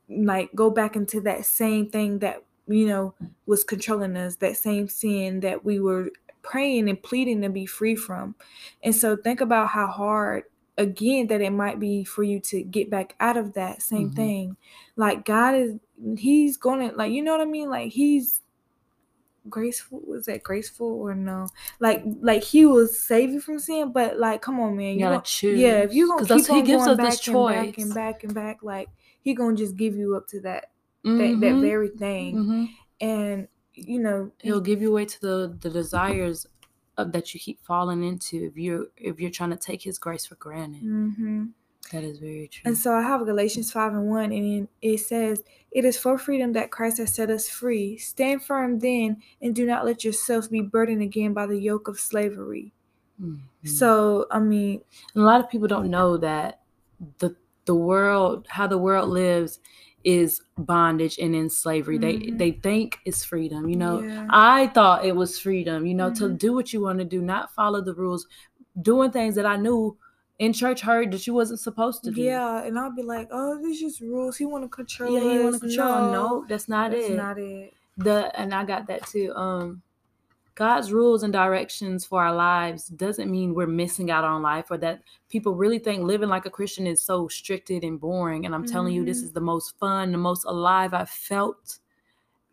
like 0.09 0.49
go 0.55 0.69
back 0.69 0.95
into 0.95 1.21
that 1.21 1.45
same 1.45 1.89
thing 1.89 2.19
that 2.19 2.43
you 2.67 2.87
know 2.87 3.13
was 3.45 3.63
controlling 3.63 4.15
us 4.15 4.35
that 4.37 4.57
same 4.57 4.87
sin 4.87 5.39
that 5.41 5.63
we 5.63 5.79
were 5.79 6.09
praying 6.41 6.89
and 6.89 7.01
pleading 7.03 7.41
to 7.41 7.49
be 7.49 7.65
free 7.65 7.95
from? 7.95 8.35
And 8.83 8.95
so 8.95 9.15
think 9.15 9.41
about 9.41 9.69
how 9.69 9.87
hard 9.87 10.43
again 10.77 11.27
that 11.27 11.41
it 11.41 11.51
might 11.51 11.79
be 11.79 12.03
for 12.03 12.23
you 12.23 12.39
to 12.39 12.63
get 12.63 12.89
back 12.89 13.15
out 13.19 13.35
of 13.37 13.53
that 13.53 13.81
same 13.81 14.07
mm-hmm. 14.07 14.15
thing. 14.15 14.57
Like 14.95 15.25
god 15.25 15.55
is 15.55 15.75
he's 16.17 16.57
gonna 16.57 16.91
like 16.95 17.11
you 17.11 17.21
know 17.21 17.31
what 17.31 17.41
i 17.41 17.45
mean? 17.45 17.69
Like 17.69 17.91
he's 17.91 18.41
graceful 19.49 20.01
was 20.05 20.25
that 20.25 20.43
graceful 20.43 20.87
or 20.87 21.15
no 21.15 21.47
like 21.79 22.03
like 22.21 22.43
he 22.43 22.65
will 22.65 22.87
save 22.87 23.31
you 23.31 23.39
from 23.39 23.59
sin 23.59 23.91
but 23.91 24.17
like 24.17 24.41
come 24.41 24.59
on 24.59 24.75
man 24.75 24.93
you, 24.93 24.99
gotta 24.99 25.21
choose 25.21 25.59
yeah 25.59 25.79
if 25.79 25.93
you 25.93 26.07
gonna 26.07 26.25
keep 26.25 26.49
on 26.49 26.65
going 26.65 26.97
back 26.97 27.13
and 27.13 27.19
choice. 27.19 27.65
back 27.65 27.77
and 27.77 27.93
back 27.93 28.23
and 28.23 28.33
back 28.33 28.63
like 28.63 28.89
he 29.21 29.33
gonna 29.33 29.55
just 29.55 29.75
give 29.75 29.95
you 29.95 30.15
up 30.15 30.27
to 30.27 30.39
that 30.41 30.65
mm-hmm. 31.05 31.17
that, 31.17 31.39
that 31.39 31.53
mm-hmm. 31.53 31.61
very 31.61 31.89
thing 31.89 32.35
mm-hmm. 32.35 32.65
and 33.01 33.47
you 33.73 33.99
know 33.99 34.31
he'll 34.39 34.61
give 34.61 34.81
you 34.81 34.91
away 34.91 35.05
to 35.05 35.21
the 35.21 35.57
the 35.61 35.69
desires 35.69 36.45
of, 36.97 37.11
that 37.13 37.33
you 37.33 37.39
keep 37.39 37.61
falling 37.61 38.03
into 38.03 38.45
if 38.45 38.57
you're 38.57 38.85
if 38.97 39.19
you're 39.19 39.31
trying 39.31 39.51
to 39.51 39.57
take 39.57 39.81
his 39.81 39.97
grace 39.97 40.25
for 40.25 40.35
granted 40.35 40.83
mm-hmm. 40.83 41.45
That 41.91 42.03
is 42.03 42.19
very 42.19 42.47
true. 42.47 42.61
And 42.65 42.77
so 42.77 42.93
I 42.93 43.01
have 43.01 43.25
Galatians 43.25 43.71
5 43.71 43.93
and 43.93 44.07
1, 44.07 44.31
and 44.31 44.67
it 44.81 44.99
says, 44.99 45.43
It 45.71 45.85
is 45.85 45.97
for 45.97 46.17
freedom 46.17 46.53
that 46.53 46.71
Christ 46.71 46.99
has 46.99 47.13
set 47.13 47.31
us 47.31 47.49
free. 47.49 47.97
Stand 47.97 48.43
firm 48.43 48.79
then, 48.79 49.17
and 49.41 49.55
do 49.55 49.65
not 49.65 49.85
let 49.85 50.03
yourselves 50.03 50.47
be 50.47 50.61
burdened 50.61 51.01
again 51.01 51.33
by 51.33 51.47
the 51.47 51.57
yoke 51.57 51.87
of 51.87 51.99
slavery. 51.99 52.73
Mm-hmm. 53.21 53.67
So, 53.67 54.27
I 54.29 54.39
mean, 54.39 54.81
a 55.15 55.19
lot 55.19 55.41
of 55.43 55.49
people 55.49 55.67
don't 55.67 55.89
know 55.89 56.17
that 56.17 56.61
the 57.17 57.35
the 57.65 57.75
world, 57.75 58.47
how 58.49 58.67
the 58.67 58.77
world 58.77 59.09
lives, 59.09 59.59
is 60.03 60.41
bondage 60.57 61.17
and 61.17 61.35
in 61.35 61.49
slavery. 61.49 61.97
Mm-hmm. 61.97 62.37
They 62.37 62.51
they 62.51 62.59
think 62.59 62.99
it's 63.05 63.25
freedom. 63.25 63.67
You 63.67 63.75
know, 63.77 64.01
yeah. 64.01 64.27
I 64.29 64.67
thought 64.67 65.05
it 65.05 65.15
was 65.15 65.39
freedom. 65.39 65.85
You 65.85 65.95
know, 65.95 66.11
mm-hmm. 66.11 66.27
to 66.27 66.33
do 66.33 66.53
what 66.53 66.71
you 66.71 66.81
want 66.81 66.99
to 66.99 67.05
do, 67.05 67.21
not 67.21 67.53
follow 67.53 67.81
the 67.81 67.95
rules, 67.95 68.27
doing 68.81 69.11
things 69.11 69.35
that 69.35 69.45
I 69.45 69.57
knew 69.57 69.97
in 70.39 70.53
church 70.53 70.81
heard 70.81 71.11
that 71.11 71.21
she 71.21 71.31
wasn't 71.31 71.59
supposed 71.59 72.03
to 72.05 72.11
do. 72.11 72.21
Yeah, 72.21 72.63
and 72.63 72.79
I'll 72.79 72.95
be 72.95 73.03
like, 73.03 73.27
oh, 73.31 73.61
this 73.61 73.79
just 73.79 73.99
rules. 74.01 74.37
He 74.37 74.45
want 74.45 74.63
to 74.63 74.69
control. 74.69 75.13
Yeah, 75.13 75.33
he 75.33 75.39
want 75.39 75.55
to 75.55 75.59
control. 75.59 76.01
No, 76.01 76.11
no, 76.11 76.45
that's 76.47 76.67
not 76.67 76.93
it. 76.93 76.97
that's 76.97 77.09
it. 77.09 77.17
Not 77.17 77.37
it. 77.37 77.73
The 77.97 78.39
and 78.39 78.53
I 78.53 78.63
got 78.63 78.87
that 78.87 79.05
too. 79.07 79.33
Um, 79.35 79.81
God's 80.55 80.91
rules 80.91 81.23
and 81.23 81.31
directions 81.31 82.05
for 82.05 82.21
our 82.23 82.33
lives 82.33 82.87
doesn't 82.87 83.31
mean 83.31 83.53
we're 83.53 83.67
missing 83.67 84.11
out 84.11 84.25
on 84.25 84.41
life 84.41 84.71
or 84.71 84.77
that 84.79 85.01
people 85.29 85.55
really 85.55 85.79
think 85.79 86.03
living 86.03 86.27
like 86.27 86.45
a 86.45 86.49
Christian 86.49 86.85
is 86.87 87.01
so 87.01 87.27
stricted 87.29 87.83
and 87.83 87.99
boring. 87.99 88.45
And 88.45 88.53
I'm 88.53 88.65
telling 88.65 88.93
you, 88.93 89.05
this 89.05 89.21
Mhm. 89.21 89.23
is 89.23 89.31
the 89.31 89.39
most 89.41 89.77
fun, 89.77 90.11
the 90.11 90.17
most 90.17 90.43
alive 90.45 90.93
I've 90.93 91.09
felt 91.09 91.79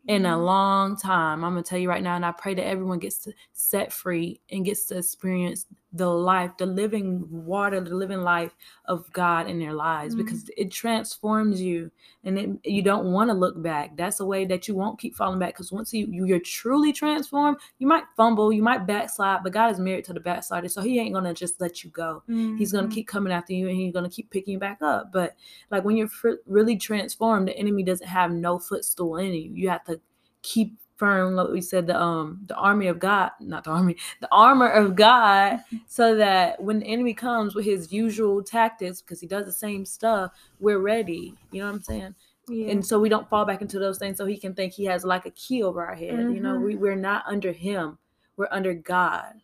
in 0.06 0.24
a 0.24 0.40
long 0.40 0.96
time. 0.96 1.44
I'm 1.44 1.52
gonna 1.52 1.64
tell 1.64 1.80
you 1.80 1.88
right 1.88 2.02
now, 2.02 2.14
and 2.14 2.24
I 2.24 2.30
pray 2.30 2.54
that 2.54 2.64
everyone 2.64 3.00
gets 3.00 3.18
to 3.24 3.32
set 3.54 3.92
free 3.92 4.40
and 4.50 4.64
gets 4.64 4.86
to 4.86 4.98
experience 4.98 5.66
the 5.96 6.08
life, 6.08 6.50
the 6.58 6.66
living 6.66 7.24
water, 7.30 7.80
the 7.80 7.94
living 7.94 8.20
life 8.22 8.54
of 8.84 9.10
God 9.12 9.48
in 9.48 9.58
their 9.58 9.72
lives 9.72 10.14
Mm. 10.14 10.18
because 10.18 10.50
it 10.56 10.70
transforms 10.70 11.60
you, 11.60 11.90
and 12.24 12.38
it, 12.38 12.50
you 12.64 12.82
don't 12.82 13.12
want 13.12 13.30
to 13.30 13.34
look 13.34 13.60
back. 13.62 13.96
That's 13.96 14.20
a 14.20 14.24
way 14.24 14.44
that 14.46 14.68
you 14.68 14.74
won't 14.74 14.98
keep 14.98 15.14
falling 15.14 15.38
back 15.38 15.54
because 15.54 15.72
once 15.72 15.94
you, 15.94 16.06
you 16.10 16.26
you're 16.26 16.38
truly 16.40 16.92
transformed, 16.92 17.58
you 17.78 17.86
might 17.86 18.04
fumble, 18.16 18.52
you 18.52 18.62
might 18.62 18.86
backslide, 18.86 19.42
but 19.42 19.52
God 19.52 19.70
is 19.72 19.78
married 19.78 20.04
to 20.06 20.12
the 20.12 20.20
backslider, 20.20 20.68
so 20.68 20.82
He 20.82 20.98
ain't 20.98 21.14
gonna 21.14 21.34
just 21.34 21.60
let 21.60 21.82
you 21.84 21.90
go. 21.90 22.22
He's 22.26 22.72
gonna 22.72 22.88
Mhm. 22.88 22.92
keep 22.92 23.06
coming 23.08 23.32
after 23.32 23.52
you, 23.54 23.68
and 23.68 23.76
He's 23.76 23.92
gonna 23.92 24.10
keep 24.10 24.30
picking 24.30 24.52
you 24.54 24.58
back 24.58 24.82
up. 24.82 25.12
But 25.12 25.34
like 25.70 25.84
when 25.84 25.96
you're 25.96 26.08
fr- 26.08 26.42
really 26.46 26.76
transformed, 26.76 27.48
the 27.48 27.56
enemy 27.56 27.82
doesn't 27.82 28.06
have 28.08 28.30
no 28.32 28.58
footstool 28.58 29.16
in 29.16 29.32
you. 29.32 29.50
You 29.52 29.68
have 29.70 29.84
to 29.84 30.00
keep 30.42 30.76
firm, 30.96 31.34
like 31.36 31.48
we 31.48 31.60
said, 31.60 31.86
the 31.86 32.00
um 32.00 32.42
the 32.46 32.54
army 32.56 32.88
of 32.88 32.98
God, 32.98 33.30
not 33.40 33.64
the 33.64 33.70
army, 33.70 33.96
the 34.20 34.28
armor 34.32 34.68
of 34.68 34.96
God, 34.96 35.60
so 35.86 36.14
that 36.16 36.62
when 36.62 36.80
the 36.80 36.86
enemy 36.86 37.14
comes 37.14 37.54
with 37.54 37.64
his 37.64 37.92
usual 37.92 38.42
tactics, 38.42 39.00
because 39.02 39.20
he 39.20 39.26
does 39.26 39.46
the 39.46 39.52
same 39.52 39.84
stuff, 39.84 40.32
we're 40.60 40.78
ready. 40.80 41.34
You 41.52 41.60
know 41.62 41.68
what 41.68 41.74
I'm 41.76 41.82
saying? 41.82 42.14
Yeah. 42.48 42.70
And 42.70 42.86
so 42.86 43.00
we 43.00 43.08
don't 43.08 43.28
fall 43.28 43.44
back 43.44 43.60
into 43.62 43.78
those 43.78 43.98
things. 43.98 44.16
So 44.18 44.26
he 44.26 44.38
can 44.38 44.54
think 44.54 44.72
he 44.72 44.84
has 44.86 45.04
like 45.04 45.26
a 45.26 45.30
key 45.32 45.62
over 45.62 45.84
our 45.84 45.94
head. 45.96 46.28
You 46.32 46.40
know, 46.40 46.58
we, 46.58 46.76
we're 46.76 46.94
not 46.96 47.24
under 47.26 47.52
him. 47.52 47.98
We're 48.36 48.48
under 48.50 48.74
God. 48.74 49.34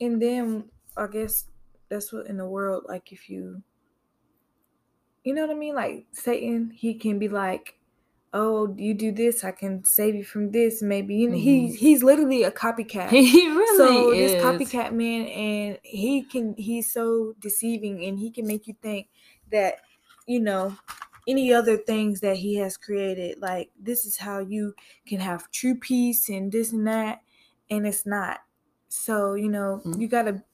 and 0.00 0.20
then 0.22 0.70
I 0.96 1.06
guess 1.08 1.46
that's 1.88 2.12
what 2.12 2.26
in 2.26 2.36
the 2.36 2.46
world, 2.46 2.84
like 2.88 3.12
if 3.12 3.28
you, 3.30 3.62
you 5.24 5.34
know 5.34 5.42
what 5.42 5.50
I 5.50 5.58
mean, 5.58 5.74
like 5.74 6.06
Satan, 6.12 6.70
he 6.70 6.94
can 6.94 7.18
be 7.18 7.28
like, 7.28 7.77
"Oh, 8.32 8.74
you 8.76 8.94
do 8.94 9.12
this, 9.12 9.44
I 9.44 9.52
can 9.52 9.84
save 9.84 10.14
you 10.14 10.24
from 10.24 10.50
this." 10.52 10.82
Maybe 10.82 11.16
you 11.16 11.30
know, 11.30 11.38
he's 11.38 11.76
he's 11.80 12.02
literally 12.02 12.42
a 12.44 12.50
copycat. 12.50 13.10
He 13.10 13.48
really 13.48 13.76
so 13.76 14.10
is. 14.12 14.18
this 14.18 14.34
copycat 14.34 14.92
man, 14.92 15.26
and 15.28 15.78
he 15.82 16.22
can 16.24 16.54
he's 16.56 16.92
so 16.92 17.34
deceiving, 17.38 18.04
and 18.04 18.18
he 18.18 18.30
can 18.30 18.46
make 18.46 18.66
you 18.66 18.74
think 18.82 19.08
that 19.50 19.80
you 20.26 20.40
know 20.40 20.76
any 21.26 21.52
other 21.52 21.76
things 21.76 22.20
that 22.20 22.36
he 22.36 22.56
has 22.56 22.76
created, 22.76 23.38
like 23.40 23.70
this 23.78 24.04
is 24.04 24.16
how 24.18 24.38
you 24.40 24.74
can 25.06 25.20
have 25.20 25.50
true 25.50 25.74
peace 25.78 26.28
and 26.28 26.52
this 26.52 26.72
and 26.72 26.86
that, 26.86 27.22
and 27.70 27.86
it's 27.86 28.06
not. 28.06 28.40
So 28.88 29.34
you 29.34 29.48
know 29.48 29.82
Mm. 29.84 30.00
you 30.00 30.08
gotta. 30.08 30.44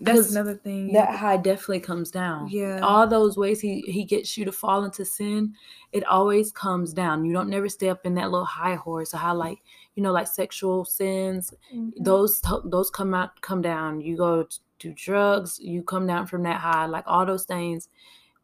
That's 0.00 0.30
another 0.30 0.54
thing. 0.54 0.92
that 0.92 1.14
high 1.16 1.36
definitely 1.38 1.80
comes 1.80 2.10
down. 2.10 2.48
Yeah. 2.48 2.80
All 2.80 3.06
those 3.06 3.36
ways 3.36 3.60
he 3.60 3.80
he 3.82 4.04
gets 4.04 4.36
you 4.36 4.44
to 4.44 4.52
fall 4.52 4.84
into 4.84 5.04
sin, 5.04 5.54
it 5.92 6.04
always 6.04 6.52
comes 6.52 6.92
down. 6.92 7.24
You 7.24 7.32
don't 7.32 7.48
never 7.48 7.68
stay 7.68 7.88
up 7.88 8.04
in 8.04 8.14
that 8.16 8.30
little 8.30 8.44
high 8.46 8.74
horse 8.74 9.14
or 9.14 9.18
how 9.18 9.34
like 9.34 9.58
you 9.94 10.02
know 10.02 10.12
like 10.12 10.26
sexual 10.28 10.84
sins. 10.84 11.52
Mhm. 11.74 11.92
Those 11.98 12.42
those 12.64 12.90
come 12.90 13.14
out 13.14 13.40
come 13.40 13.62
down. 13.62 14.00
You 14.00 14.16
go 14.16 14.42
to 14.44 14.58
do 14.78 14.92
drugs, 14.92 15.58
you 15.58 15.82
come 15.82 16.06
down 16.06 16.26
from 16.26 16.42
that 16.42 16.60
high. 16.60 16.84
Like 16.86 17.04
all 17.06 17.24
those 17.24 17.44
things, 17.46 17.88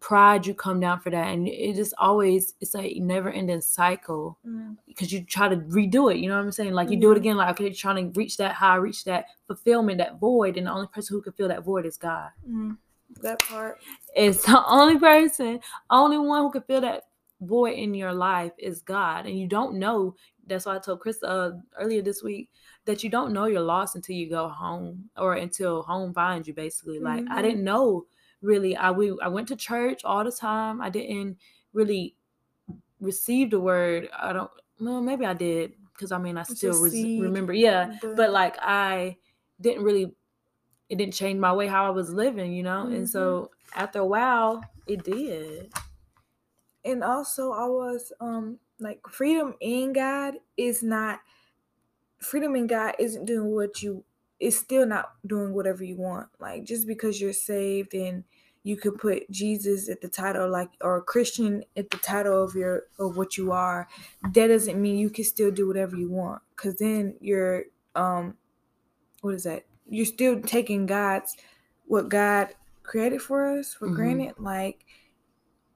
pride, 0.03 0.45
you 0.47 0.53
come 0.53 0.81
down 0.81 0.99
for 1.01 1.11
that, 1.11 1.29
and 1.33 1.47
it 1.49 1.77
just 1.77 1.95
always 1.97 2.55
it's 2.61 2.75
a 2.75 2.99
never 2.99 3.31
ending 3.31 3.61
cycle 3.63 4.37
Mm. 4.47 4.77
because 4.87 5.13
you 5.13 5.25
try 5.25 5.49
to 5.49 5.57
redo 5.57 6.13
it. 6.13 6.19
You 6.19 6.29
know 6.29 6.37
what 6.37 6.45
I'm 6.45 6.53
saying? 6.53 6.73
Like 6.75 6.91
you 6.91 6.99
do 6.99 7.13
it 7.13 7.17
again. 7.17 7.37
Like 7.37 7.51
okay, 7.51 7.65
you're 7.65 7.73
trying 7.75 8.13
to 8.13 8.19
reach 8.19 8.37
that 8.37 8.55
high, 8.55 8.75
reach 8.77 9.05
that 9.05 9.27
fulfillment, 9.47 9.99
that 9.99 10.19
void, 10.19 10.57
and 10.59 10.67
the 10.67 10.73
only 10.73 10.89
person 10.89 11.17
who 11.17 11.23
can 11.23 11.33
fill 11.33 11.49
that 11.49 11.65
void 11.65 11.87
is 11.87 11.97
God. 11.97 12.31
Mm. 12.49 12.77
That 13.23 13.39
part. 13.41 13.79
It's 14.17 14.45
the 14.45 14.63
only 14.79 14.99
person, 14.99 15.61
only 15.89 16.19
one 16.19 16.43
who 16.43 16.51
can 16.51 16.63
fill 16.63 16.81
that 16.83 17.05
void 17.41 17.79
in 17.79 17.95
your 17.95 18.13
life 18.13 18.53
is 18.59 18.83
God. 18.83 19.27
And 19.27 19.39
you 19.39 19.47
don't 19.47 19.75
know. 19.79 20.17
That's 20.47 20.67
why 20.67 20.77
I 20.77 20.79
told 20.81 21.01
Chris 21.01 21.23
uh, 21.23 21.53
earlier 21.79 22.03
this 22.03 22.23
week 22.23 22.51
that 22.85 23.05
you 23.05 23.11
don't 23.11 23.33
know 23.33 23.47
you're 23.47 23.61
lost 23.61 23.95
until 23.97 24.17
you 24.17 24.29
go 24.29 24.49
home 24.49 25.09
or 25.17 25.35
until 25.35 25.83
home 25.83 26.13
finds 26.13 26.49
you. 26.49 26.55
Basically, 26.55 26.99
like 26.99 27.25
I 27.31 27.39
Mhm. 27.39 27.43
didn't 27.43 27.65
know 27.65 28.07
really. 28.43 28.77
I 28.77 28.91
we 28.91 29.17
I 29.23 29.29
went 29.29 29.49
to 29.49 29.57
church 29.57 30.05
all 30.05 30.25
the 30.25 30.33
time. 30.33 30.81
I 30.81 30.91
didn't 30.91 31.39
really 31.73 32.17
receive 33.01 33.51
the 33.51 33.61
word. 33.61 34.09
I 34.19 34.33
don't. 34.33 34.51
Well, 34.81 35.01
maybe 35.01 35.25
I 35.25 35.35
did 35.35 35.73
because 35.95 36.13
I 36.13 36.19
mean 36.19 36.37
I 36.37 36.43
still 36.43 36.73
res- 36.81 36.93
remember. 37.21 37.53
Yeah, 37.53 37.97
but- 38.01 38.17
but 38.17 38.31
like 38.31 38.57
I 38.61 39.17
didn't 39.61 39.85
really 39.85 40.15
it 40.89 40.97
didn't 40.97 41.15
change 41.15 41.39
my 41.41 41.53
way 41.53 41.67
how 41.67 41.87
I 41.87 41.91
was 41.91 42.13
living, 42.13 42.53
you 42.53 42.63
know? 42.63 42.85
Mhm. 42.87 42.97
And 42.97 43.09
so 43.09 43.51
after 43.75 44.01
a 44.01 44.07
while, 44.07 44.63
it 44.87 45.03
did. 45.05 45.73
and 46.85 47.05
also 47.05 47.53
I 47.53 47.67
was 47.67 48.13
um 48.21 48.59
like 48.81 49.01
freedom 49.09 49.55
in 49.61 49.93
God 49.93 50.35
is 50.57 50.83
not 50.83 51.21
freedom 52.19 52.57
in 52.57 52.67
God 52.67 52.95
isn't 52.99 53.25
doing 53.25 53.55
what 53.55 53.83
you 53.83 54.05
it's 54.43 54.57
still 54.57 54.85
not 54.85 55.13
doing 55.25 55.55
whatever 55.55 55.85
you 55.85 55.97
want. 55.97 56.29
Like 56.41 56.65
just 56.65 56.87
because 56.87 57.21
you're 57.21 57.33
saved 57.33 57.95
and 57.95 58.25
you 58.65 58.77
could 58.77 58.99
put 58.99 59.31
Jesus 59.31 59.89
at 59.89 60.01
the 60.01 60.09
title 60.09 60.51
like 60.51 60.71
or 60.81 61.01
Christian 61.03 61.65
at 61.77 61.91
the 61.91 61.97
title 61.99 62.43
of 62.43 62.55
your 62.57 62.85
of 62.99 63.17
what 63.17 63.37
you 63.37 63.53
are, 63.53 63.89
that 64.35 64.49
doesn't 64.49 64.83
mean 64.83 64.99
you 64.99 65.11
can 65.11 65.25
still 65.25 65.53
do 65.53 65.69
whatever 65.69 65.97
you 65.97 66.11
want. 66.11 66.43
Cause 66.57 66.75
then 66.77 67.15
you're 67.21 67.65
um 67.95 68.35
what 69.21 69.35
is 69.35 69.45
that? 69.45 69.65
You're 69.89 70.07
still 70.07 70.41
taking 70.43 70.87
God's 70.87 71.37
what 71.87 72.09
God 72.09 72.49
created 72.83 73.23
for 73.23 73.59
us 73.59 73.75
for 73.75 73.89
Mhm. 73.89 73.95
granted. 73.95 74.35
Like 74.39 74.85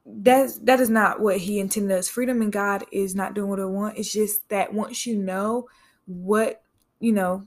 that's 0.04 0.58
that 0.58 0.80
is 0.80 0.90
not 0.90 1.20
what 1.20 1.38
he 1.38 1.60
intended 1.60 1.96
us. 1.96 2.08
Freedom 2.08 2.42
in 2.42 2.50
God 2.50 2.84
is 2.90 3.14
not 3.14 3.34
doing 3.34 3.48
what 3.48 3.60
I 3.60 3.64
want. 3.66 3.96
It's 3.98 4.12
just 4.12 4.48
that 4.48 4.74
once 4.74 5.06
you 5.06 5.16
know 5.16 5.68
what 6.06 6.62
you 6.98 7.12
know 7.12 7.46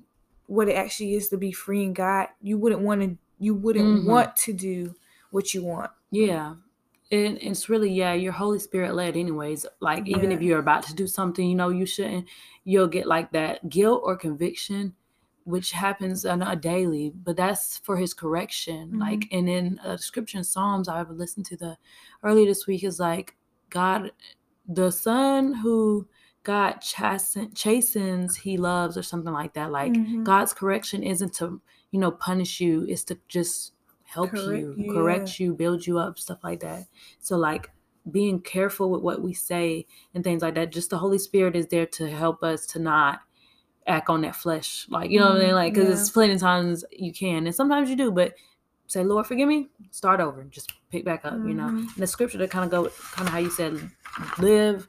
what 0.50 0.68
it 0.68 0.74
actually 0.74 1.14
is 1.14 1.30
to 1.30 1.38
be 1.38 1.52
free 1.52 1.84
in 1.84 1.94
God, 1.94 2.28
you 2.42 2.58
wouldn't 2.58 2.82
want 2.82 3.02
to 3.02 3.18
you 3.42 3.54
wouldn't 3.54 4.02
Mhm. 4.02 4.04
want 4.04 4.36
to 4.36 4.52
do 4.52 4.96
what 5.32 5.54
you 5.54 5.64
want. 5.64 5.92
Yeah. 6.12 6.56
And 7.12 7.38
it's 7.42 7.70
really, 7.70 7.90
yeah, 7.90 8.14
you're 8.14 8.34
Holy 8.34 8.60
Spirit 8.60 8.94
led, 8.94 9.16
anyways. 9.16 9.66
Like, 9.80 10.08
even 10.08 10.32
if 10.34 10.42
you're 10.42 10.60
about 10.60 10.84
to 10.88 10.94
do 10.94 11.08
something, 11.08 11.48
you 11.48 11.56
know, 11.56 11.70
you 11.70 11.86
shouldn't, 11.86 12.28
you'll 12.66 12.88
get 12.88 13.08
like 13.08 13.32
that 13.32 13.70
guilt 13.70 14.02
or 14.04 14.18
conviction, 14.18 14.94
which 15.46 15.72
happens 15.72 16.26
on 16.26 16.42
a 16.42 16.56
daily, 16.56 17.12
but 17.12 17.38
that's 17.38 17.78
for 17.78 17.96
his 17.96 18.14
correction. 18.14 18.92
Mhm. 18.92 19.00
Like, 19.00 19.28
and 19.32 19.48
in 19.48 19.80
a 19.86 19.98
scripture 19.98 20.40
in 20.40 20.44
Psalms, 20.44 20.90
I 20.90 21.02
listened 21.04 21.46
to 21.46 21.56
the 21.56 21.78
earlier 22.24 22.46
this 22.46 22.68
week 22.68 22.84
is 22.84 23.00
like, 23.00 23.38
God, 23.70 24.12
the 24.68 24.92
son 24.92 25.54
who 25.54 26.08
God 26.50 26.82
chasten, 26.82 27.54
chastens, 27.54 28.38
he 28.38 28.58
loves, 28.58 28.98
or 28.98 29.04
something 29.04 29.32
like 29.32 29.54
that. 29.54 29.72
Like, 29.72 29.94
Mhm. 29.94 30.24
God's 30.24 30.52
correction 30.52 31.04
isn't 31.04 31.34
to, 31.36 31.62
you 31.92 32.00
know, 32.00 32.10
punish 32.10 32.60
you, 32.60 32.86
it's 32.90 33.04
to 33.06 33.20
just 33.28 33.74
help 34.02 34.32
Correct 34.32 34.60
you, 34.60 34.74
you, 34.76 34.92
correct 34.92 35.40
you, 35.40 35.54
build 35.54 35.86
you 35.86 36.00
up, 36.00 36.18
stuff 36.18 36.40
like 36.44 36.62
that. 36.62 36.88
So, 37.20 37.38
like, 37.38 37.70
being 38.10 38.42
careful 38.42 38.90
with 38.90 39.04
what 39.04 39.22
we 39.22 39.32
say 39.32 39.86
and 40.16 40.24
things 40.24 40.42
like 40.42 40.56
that. 40.56 40.72
Just 40.72 40.90
the 40.90 40.98
Holy 40.98 41.20
Spirit 41.20 41.56
is 41.56 41.68
there 41.68 41.86
to 41.86 42.10
help 42.10 42.42
us 42.44 42.66
to 42.68 42.80
not 42.80 43.20
act 43.86 44.10
on 44.10 44.22
that 44.22 44.36
flesh. 44.36 44.88
Like, 44.90 45.12
you 45.12 45.20
know 45.20 45.28
what 45.30 45.38
I 45.42 45.46
mean? 45.46 45.50
Mm, 45.50 45.62
Like, 45.62 45.74
because 45.76 45.90
yeah. 45.90 46.00
it's 46.02 46.10
plenty 46.10 46.34
of 46.34 46.40
times 46.40 46.84
you 46.92 47.14
can, 47.14 47.46
and 47.46 47.54
sometimes 47.54 47.92
you 47.92 47.96
do, 47.96 48.10
but 48.12 48.34
say, 48.88 49.04
Lord, 49.04 49.28
forgive 49.28 49.48
me, 49.48 49.70
start 49.92 50.20
over, 50.20 50.44
just 50.46 50.74
pick 50.90 51.06
back 51.06 51.26
up, 51.26 51.34
you 51.46 51.54
know? 51.54 51.66
Mhm. 51.68 51.94
And 51.94 51.98
the 51.98 52.08
scripture 52.08 52.40
to 52.40 52.48
kind 52.48 52.66
of 52.66 52.72
go, 52.72 52.90
kind 53.14 53.28
of 53.28 53.34
how 53.34 53.38
you 53.38 53.52
said, 53.52 53.92
live, 54.40 54.88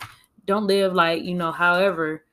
don't 0.50 0.66
live 0.66 0.95
like, 0.95 1.23
you 1.23 1.35
know, 1.35 1.52
however. 1.52 2.25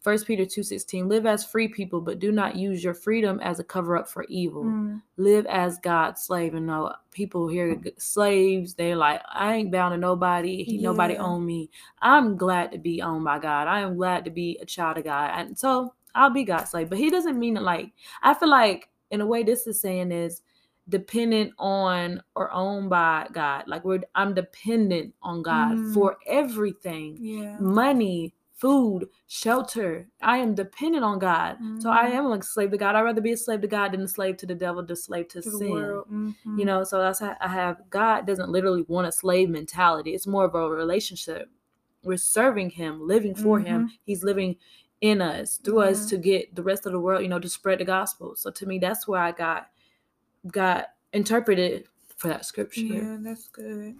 First 0.00 0.26
Peter 0.26 0.44
2:16 0.44 1.08
live 1.08 1.26
as 1.26 1.44
free 1.44 1.68
people 1.68 2.00
but 2.00 2.18
do 2.18 2.32
not 2.32 2.56
use 2.56 2.82
your 2.82 2.94
freedom 2.94 3.38
as 3.40 3.60
a 3.60 3.64
cover 3.64 3.96
up 3.96 4.08
for 4.08 4.24
evil. 4.24 4.64
Mm. 4.64 5.02
live 5.16 5.46
as 5.46 5.78
God's 5.78 6.22
slave 6.22 6.54
and 6.54 6.66
know 6.66 6.92
people 7.12 7.46
here 7.46 7.80
slaves 7.96 8.74
they're 8.74 8.96
like 8.96 9.22
I 9.32 9.54
ain't 9.54 9.70
bound 9.70 9.92
to 9.92 9.98
nobody. 9.98 10.64
He, 10.64 10.78
nobody 10.78 11.16
own 11.16 11.46
me. 11.46 11.70
I'm 12.02 12.36
glad 12.36 12.72
to 12.72 12.78
be 12.78 13.00
owned 13.00 13.24
by 13.24 13.38
God. 13.38 13.68
I 13.68 13.80
am 13.80 13.96
glad 13.96 14.24
to 14.24 14.30
be 14.30 14.58
a 14.60 14.66
child 14.66 14.98
of 14.98 15.04
God. 15.04 15.30
And 15.34 15.56
so 15.56 15.94
I'll 16.16 16.30
be 16.30 16.44
God's 16.44 16.70
slave. 16.70 16.88
But 16.88 16.98
he 16.98 17.10
doesn't 17.10 17.38
mean 17.38 17.56
it 17.56 17.62
like 17.62 17.92
I 18.22 18.34
feel 18.34 18.50
like 18.50 18.88
in 19.10 19.20
a 19.20 19.26
way 19.26 19.44
this 19.44 19.66
is 19.66 19.80
saying 19.80 20.10
is 20.10 20.42
dependent 20.88 21.52
on 21.58 22.22
or 22.36 22.50
owned 22.52 22.88
by 22.90 23.26
God 23.32 23.64
like 23.66 23.84
we're 23.84 24.00
I'm 24.14 24.34
dependent 24.34 25.14
on 25.22 25.42
God 25.42 25.76
Mm. 25.78 25.92
for 25.94 26.16
everything 26.26 27.18
Yeah. 27.20 27.56
money, 27.58 28.34
food, 28.54 29.08
shelter. 29.26 30.08
I 30.22 30.38
am 30.38 30.54
dependent 30.54 31.04
on 31.04 31.18
God. 31.18 31.58
So 31.80 31.90
I 31.90 32.08
Mhm. 32.08 32.14
am 32.14 32.24
like 32.30 32.40
a 32.42 32.46
slave 32.46 32.70
to 32.70 32.78
God. 32.78 32.94
I'd 32.94 33.02
rather 33.02 33.20
be 33.20 33.32
a 33.32 33.36
slave 33.36 33.60
to 33.62 33.66
God 33.68 33.92
than 33.92 34.00
a 34.02 34.08
slave 34.08 34.36
to 34.38 34.46
the 34.46 34.54
devil, 34.54 34.82
the 34.82 34.96
slave 34.96 35.28
to, 35.28 35.42
To 35.42 35.50
sin. 35.50 35.68
Mhm. 35.68 36.58
You 36.58 36.64
know, 36.64 36.84
so 36.84 36.98
that's 36.98 37.18
how 37.18 37.36
I 37.40 37.48
have 37.48 37.90
God 37.90 38.26
doesn't 38.26 38.50
literally 38.50 38.82
want 38.88 39.08
a 39.08 39.12
slave 39.12 39.50
mentality. 39.50 40.14
It's 40.14 40.26
more 40.26 40.44
of 40.44 40.54
a 40.54 40.70
relationship. 40.70 41.50
We're 42.04 42.16
serving 42.16 42.70
him, 42.70 43.04
living 43.06 43.34
for 43.34 43.58
him. 43.58 43.90
He's 44.04 44.22
living 44.22 44.56
in 45.00 45.20
us 45.20 45.58
through 45.58 45.80
us 45.80 46.06
to 46.06 46.16
get 46.16 46.54
the 46.54 46.62
rest 46.62 46.86
of 46.86 46.92
the 46.92 47.00
world, 47.00 47.22
you 47.22 47.28
know, 47.28 47.38
to 47.40 47.48
spread 47.48 47.80
the 47.80 47.84
gospel. 47.84 48.34
So 48.36 48.50
to 48.52 48.64
me, 48.66 48.78
that's 48.78 49.06
where 49.08 49.20
I 49.20 49.32
got 49.32 49.68
got 50.52 50.88
interpreted 51.12 51.86
for 52.16 52.28
that 52.28 52.44
scripture. 52.44 52.82
Yeah, 52.82 53.16
that's 53.20 53.48
good. 53.48 53.96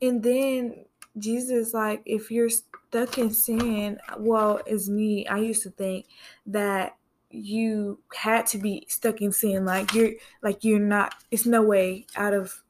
And 0.00 0.22
then 0.22 0.84
Jesus, 1.18 1.74
like, 1.74 2.02
if 2.04 2.30
you're 2.30 2.50
stuck 2.50 3.18
in 3.18 3.30
sin, 3.30 3.98
well, 4.18 4.60
as 4.70 4.88
me, 4.88 5.26
I 5.26 5.38
used 5.38 5.62
to 5.64 5.70
think 5.70 6.06
that 6.46 6.96
you 7.30 8.00
had 8.14 8.46
to 8.46 8.58
be 8.58 8.86
stuck 8.88 9.20
in 9.20 9.32
sin. 9.32 9.64
Like 9.64 9.92
you're 9.92 10.12
like 10.42 10.64
you're 10.64 10.78
not 10.78 11.14
it's 11.30 11.46
no 11.46 11.62
way 11.62 12.06
out 12.16 12.34
of 12.34 12.62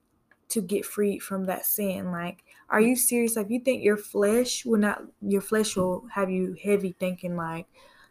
to 0.50 0.60
get 0.60 0.84
freed 0.84 1.20
from 1.20 1.44
that 1.44 1.66
sin. 1.66 2.10
Like, 2.10 2.44
are 2.70 2.80
you 2.80 2.96
serious? 2.96 3.36
Like 3.36 3.50
you 3.50 3.60
think 3.60 3.84
your 3.84 3.96
flesh 3.96 4.64
will 4.64 4.80
not 4.80 5.02
your 5.22 5.40
flesh 5.40 5.76
will 5.76 6.06
have 6.12 6.30
you 6.30 6.56
heavy 6.62 6.94
thinking 6.98 7.36
like, 7.36 7.66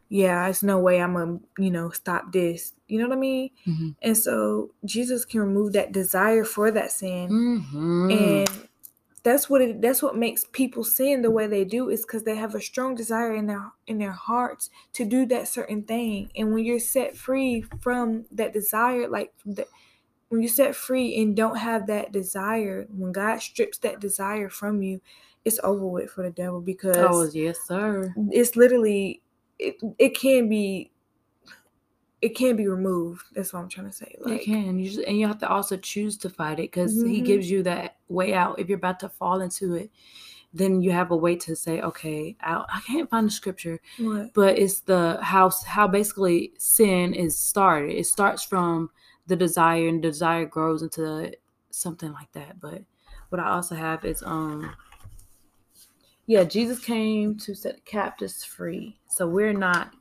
yeah, 0.10 0.48
it's 0.48 0.64
no 0.64 0.80
way 0.80 1.02
I'm 1.02 1.14
gonna, 1.14 1.40
you 1.58 1.72
know, 1.72 1.90
stop 1.90 2.32
this. 2.32 2.74
You 2.88 3.00
know 3.00 3.08
what 3.08 3.18
I 3.18 3.20
mean? 3.20 3.50
Mhm. 3.66 3.96
And 4.02 4.18
so 4.18 4.72
Jesus 4.86 5.26
can 5.26 5.42
remove 5.42 5.74
that 5.74 5.92
desire 5.92 6.44
for 6.44 6.72
that 6.72 6.92
sin. 6.92 7.30
Mhm. 7.30 8.12
And 8.12 8.68
that's 9.24 9.50
what 9.50 9.62
it 9.62 9.82
that's 9.82 10.02
what 10.02 10.16
makes 10.16 10.46
people 10.54 10.86
sin 10.86 11.22
the 11.22 11.32
way 11.32 11.48
they 11.48 11.66
do 11.66 11.90
is 11.90 12.06
because 12.06 12.24
they 12.24 12.36
have 12.36 12.56
a 12.56 12.62
strong 12.62 12.96
desire 12.96 13.36
in 13.36 13.48
their 13.48 13.72
in 13.86 13.98
their 13.98 14.14
hearts 14.14 14.70
to 14.94 15.04
do 15.04 15.26
that 15.26 15.50
certain 15.50 15.84
thing. 15.84 16.30
And 16.38 16.54
when 16.54 16.64
you're 16.64 16.80
set 16.80 17.18
free 17.18 17.66
from 17.82 18.26
that 18.32 18.54
desire, 18.54 19.10
like 19.10 19.34
the, 19.46 19.68
when 20.30 20.42
you're 20.42 20.50
set 20.50 20.76
free 20.76 21.20
and 21.22 21.36
don't 21.36 21.58
have 21.58 21.88
that 21.88 22.12
desire, 22.14 22.88
when 22.90 23.12
God 23.12 23.42
strips 23.42 23.78
that 23.80 24.00
desire 24.00 24.50
from 24.50 24.82
you, 24.82 25.02
it's 25.44 25.60
over 25.64 25.86
with 25.86 26.12
for 26.12 26.24
the 26.24 26.30
devil 26.30 26.62
because 26.62 26.96
oh 26.98 27.30
yes, 27.34 27.60
sir. 27.68 28.14
it's 28.32 28.56
literally 28.56 29.22
it, 29.60 29.78
it 29.98 30.10
can 30.18 30.50
be 30.50 30.92
it 32.22 32.30
can 32.36 32.56
be 32.56 32.68
removed. 32.68 33.24
That's 33.36 33.54
what 33.54 33.60
I'm 33.60 33.70
trying 33.70 33.88
to 33.88 33.94
say. 33.94 34.16
Like 34.20 34.48
you 34.48 34.54
can. 34.54 34.80
You 34.80 34.90
just, 34.90 35.06
and 35.08 35.20
you 35.20 35.28
have 35.28 35.38
to 35.40 35.50
also 35.50 35.78
choose 35.78 36.18
to 36.18 36.30
fight 36.30 36.54
it 36.60 36.72
because 36.72 37.02
he 37.04 37.22
Mhm. 37.22 37.26
gives 37.26 37.50
you 37.50 37.62
that 37.64 37.98
way 38.10 38.34
out. 38.34 38.60
If 38.60 38.70
you're 38.70 38.78
about 38.80 39.00
to 39.02 39.10
fall 39.10 39.42
into 39.42 39.76
it, 39.76 39.92
then 40.54 40.82
you 40.82 40.92
have 40.92 41.12
a 41.12 41.16
way 41.16 41.36
to 41.36 41.56
say, 41.56 41.82
okay, 41.82 42.36
I, 42.42 42.66
I 42.68 42.82
can't 42.88 43.10
find 43.10 43.28
the 43.28 43.32
scripture, 43.32 43.80
what? 44.00 44.34
but 44.34 44.58
it's 44.58 44.80
the 44.80 45.20
how 45.22 45.52
how 45.66 45.88
basically 45.88 46.54
sin 46.58 47.14
is 47.14 47.38
started. 47.38 47.96
It 47.96 48.08
starts 48.08 48.44
from 48.44 48.90
the 49.28 49.36
desire, 49.36 49.88
and 49.88 50.02
desire 50.02 50.46
grows 50.46 50.82
into 50.82 51.34
something 51.70 52.12
like 52.14 52.32
that. 52.32 52.60
But 52.60 52.82
what 53.30 53.40
I 53.40 53.50
also 53.50 53.76
have 53.76 54.06
is 54.06 54.24
um. 54.24 54.76
Yeah, 56.28 56.44
Jesus 56.44 56.80
came 56.80 57.36
to 57.38 57.56
set 57.56 57.76
the 57.76 57.82
captives 57.82 58.44
free. 58.44 59.00
So 59.08 59.26
we're 59.28 59.54
not 59.54 59.94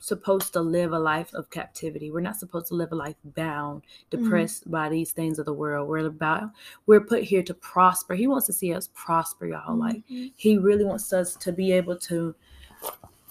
supposed 0.00 0.52
to 0.52 0.60
live 0.60 0.92
a 0.92 0.98
life 0.98 1.32
of 1.34 1.50
captivity. 1.50 2.10
We're 2.10 2.20
not 2.20 2.36
supposed 2.36 2.66
to 2.68 2.74
live 2.74 2.92
a 2.92 2.96
life 2.96 3.16
bound, 3.24 3.82
depressed 4.10 4.70
by 4.70 4.88
these 4.88 5.12
things 5.12 5.38
of 5.38 5.46
the 5.46 5.52
world. 5.52 5.88
We're 5.88 6.06
about 6.06 6.50
we're 6.86 7.00
put 7.00 7.22
here 7.22 7.42
to 7.44 7.54
prosper. 7.54 8.14
He 8.14 8.26
wants 8.26 8.46
to 8.46 8.52
see 8.52 8.74
us 8.74 8.88
prosper, 8.94 9.46
y'all. 9.46 9.76
Like 9.76 10.04
Mhm. 10.08 10.32
he 10.36 10.58
really 10.58 10.84
wants 10.84 11.12
us 11.12 11.36
to 11.36 11.52
be 11.52 11.72
able 11.72 11.96
to, 12.00 12.34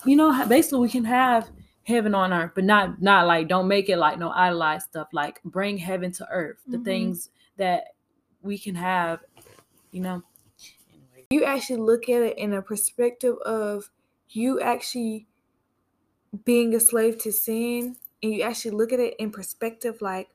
you 0.05 0.15
know, 0.15 0.45
basically 0.47 0.79
we 0.79 0.89
can 0.89 1.05
have 1.05 1.49
heaven 1.83 2.13
on 2.15 2.33
earth, 2.33 2.51
but 2.55 2.63
not 2.63 3.01
not 3.01 3.27
like 3.27 3.47
don't 3.47 3.67
make 3.67 3.89
it 3.89 3.97
like 3.97 4.19
no 4.19 4.29
idolized 4.31 4.87
stuff. 4.87 5.07
Like 5.11 5.41
bring 5.43 5.77
heaven 5.77 6.11
to 6.13 6.27
earth. 6.29 6.59
The 6.67 6.77
Mhm. 6.77 6.85
things 6.85 7.29
that 7.57 7.95
we 8.41 8.57
can 8.57 8.75
have, 8.75 9.21
you 9.91 10.01
know. 10.01 10.21
You 11.29 11.43
actually 11.43 11.81
look 11.81 12.07
at 12.07 12.21
it 12.21 12.37
in 12.37 12.53
a 12.53 12.61
perspective 12.61 13.35
of 13.39 13.89
you 14.29 14.61
actually 14.61 15.27
being 16.45 16.73
a 16.73 16.79
slave 16.79 17.17
to 17.19 17.31
sin 17.31 17.97
and 18.21 18.33
you 18.33 18.41
actually 18.41 18.71
look 18.71 18.91
at 18.91 18.99
it 18.99 19.15
in 19.19 19.31
perspective 19.31 20.01
like 20.01 20.29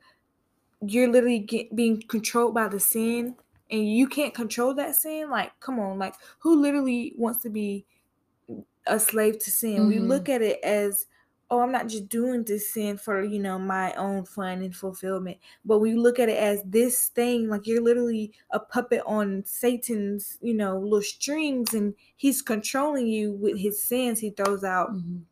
you're 0.81 1.09
literally 1.09 1.39
get, 1.39 1.75
being 1.75 2.01
controlled 2.03 2.53
by 2.55 2.67
the 2.67 2.79
sin 2.79 3.37
and 3.71 3.89
you 3.89 4.07
can't 4.07 4.33
control 4.33 4.73
that 4.75 4.95
sin 4.95 5.29
like 5.29 5.59
come 5.59 5.79
on 5.79 5.99
like 5.99 6.15
who 6.39 6.61
literally 6.61 7.13
wants 7.17 7.41
to 7.43 7.49
be 7.49 7.85
a 8.87 8.99
slave 8.99 9.39
to 9.39 9.51
sin 9.51 9.85
we 9.85 9.99
Mhm. 9.99 10.07
look 10.07 10.29
at 10.29 10.41
it 10.41 10.59
as 10.63 11.07
oh 11.53 11.61
i'm 11.61 11.71
not 11.71 11.87
just 11.87 12.09
doing 12.09 12.43
this 12.43 12.73
sin 12.73 12.97
for 12.97 13.23
you 13.23 13.39
know 13.39 13.59
my 13.59 13.93
own 13.93 14.25
fun 14.25 14.63
and 14.63 14.75
fulfillment. 14.75 15.37
But 15.65 15.79
we 15.79 15.93
look 15.95 16.19
at 16.19 16.29
it 16.29 16.37
as 16.37 16.63
this 16.65 17.09
thing 17.09 17.47
like 17.49 17.67
you're 17.67 17.81
literally 17.83 18.33
a 18.51 18.59
puppet 18.59 19.03
on 19.05 19.45
satan's 19.45 20.39
you 20.41 20.53
know 20.55 20.79
little 20.79 21.01
strings 21.03 21.73
and 21.73 21.93
he's 22.17 22.41
controlling 22.41 23.07
you 23.07 23.33
with 23.33 23.59
his 23.59 23.81
sins 23.83 24.19
he 24.19 24.31
throws 24.31 24.63
out. 24.63 24.91
Mhm. 24.93 25.23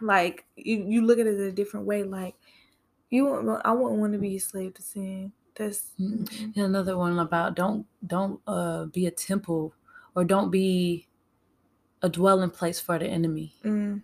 like 0.00 0.46
you, 0.56 0.84
you 0.88 1.06
look 1.06 1.18
at 1.18 1.26
it 1.26 1.38
a 1.40 1.52
different 1.52 1.86
way 1.86 2.02
like 2.02 2.36
you 3.10 3.28
i 3.64 3.72
wouldn't 3.72 4.00
want 4.00 4.12
to 4.12 4.18
be 4.18 4.36
a 4.36 4.40
slave 4.40 4.74
to 4.74 4.82
sin. 4.82 5.32
That's 5.56 5.92
mm-mm. 6.00 6.56
Another 6.56 6.96
one 6.98 7.18
about 7.18 7.54
don't 7.54 7.86
don't 8.06 8.40
uh 8.46 8.86
be 8.86 9.06
a 9.06 9.10
temple 9.10 9.74
or 10.14 10.24
don't 10.24 10.50
be 10.50 11.06
a 12.02 12.08
dwelling 12.08 12.50
place 12.50 12.80
for 12.80 12.98
the 12.98 13.06
enemy. 13.06 13.54
Mm, 13.64 14.02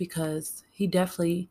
because 0.00 0.64
he 0.72 0.86
definitely 0.86 1.50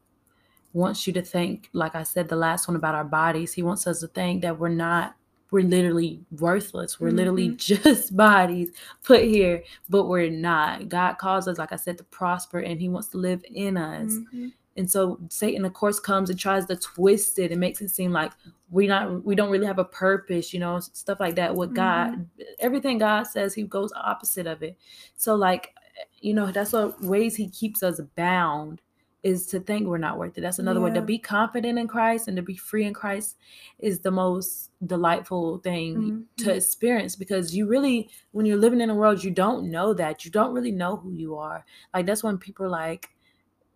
wants 0.74 1.06
you 1.06 1.14
to 1.14 1.22
think 1.22 1.70
like 1.72 1.94
I 1.94 2.02
said 2.02 2.28
the 2.28 2.36
last 2.36 2.68
one 2.68 2.76
about 2.76 2.96
our 2.96 3.04
bodies 3.04 3.54
he 3.54 3.62
wants 3.62 3.86
us 3.86 4.00
to 4.00 4.08
think 4.08 4.42
that 4.42 4.58
we're 4.58 4.70
not 4.70 5.16
we're 5.52 5.64
literally 5.64 6.20
worthless 6.40 7.00
we're 7.00 7.12
literally 7.12 7.50
just 7.56 8.18
bodies 8.18 8.72
put 9.04 9.24
here 9.24 9.64
but 9.88 10.06
we're 10.06 10.32
not 10.32 10.90
God 10.90 11.20
calls 11.20 11.48
us 11.48 11.60
like 11.60 11.72
I 11.72 11.76
said 11.76 12.00
to 12.00 12.04
prosper 12.06 12.58
and 12.58 12.82
he 12.82 12.90
wants 12.90 13.10
to 13.10 13.18
live 13.18 13.44
in 13.54 13.78
us 13.78 14.14
mhm. 14.14 14.52
and 14.76 14.90
so 14.90 15.20
Satan, 15.30 15.64
of 15.64 15.74
course, 15.74 16.00
comes 16.00 16.32
and 16.32 16.40
tries 16.40 16.66
to 16.66 16.76
twist 16.76 17.38
it 17.38 17.52
and 17.52 17.60
makes 17.60 17.82
it 17.82 17.90
seem 17.90 18.12
like 18.12 18.32
we 18.72 18.88
not 18.88 19.26
we 19.26 19.36
don't 19.36 19.52
really 19.52 19.66
have 19.66 19.80
a 19.80 19.86
purpose, 19.86 20.54
you 20.54 20.60
know, 20.60 20.80
stuff 20.80 21.20
like 21.20 21.36
that. 21.36 21.56
With 21.56 21.74
God, 21.76 22.28
everything 22.60 22.98
God 22.98 23.24
says, 23.24 23.54
He 23.54 23.64
goes 23.64 23.92
opposite 23.96 24.48
of 24.48 24.62
it. 24.62 24.78
So, 25.18 25.36
like, 25.36 25.74
you 26.22 26.34
know, 26.34 26.52
that's 26.52 26.74
what 26.74 27.02
ways 27.02 27.36
He 27.36 27.50
keeps 27.50 27.84
us 27.84 28.00
bound 28.16 28.82
is 29.22 29.46
to 29.48 29.60
think 29.60 29.86
we're 29.86 29.98
not 29.98 30.18
worth 30.18 30.38
it. 30.38 30.42
That's 30.42 30.60
another 30.60 30.80
way 30.80 30.92
to 30.92 31.02
be 31.02 31.18
confident 31.20 31.78
in 31.78 31.88
Christ 31.90 32.30
and 32.30 32.38
to 32.38 32.44
be 32.44 32.56
free 32.56 32.86
in 32.86 32.94
Christ 32.94 33.36
is 33.78 34.00
the 34.00 34.12
most 34.12 34.72
delightful 34.86 35.58
thing 35.58 36.26
to 36.38 36.46
Mhm. 36.46 36.56
experience 36.56 37.18
because 37.18 37.54
you 37.54 37.68
really, 37.68 38.10
when 38.32 38.46
you're 38.46 38.56
living 38.58 38.80
in 38.80 38.90
a 38.90 38.96
world, 38.96 39.22
you 39.22 39.32
don't 39.32 39.70
know 39.70 39.94
that. 39.94 40.24
You 40.24 40.32
don't 40.32 40.54
really 40.54 40.72
know 40.72 40.96
who 40.96 41.12
you 41.12 41.36
are. 41.36 41.66
Like, 41.94 42.06
that's 42.06 42.24
when 42.24 42.38
people 42.38 42.70
like, 42.70 43.10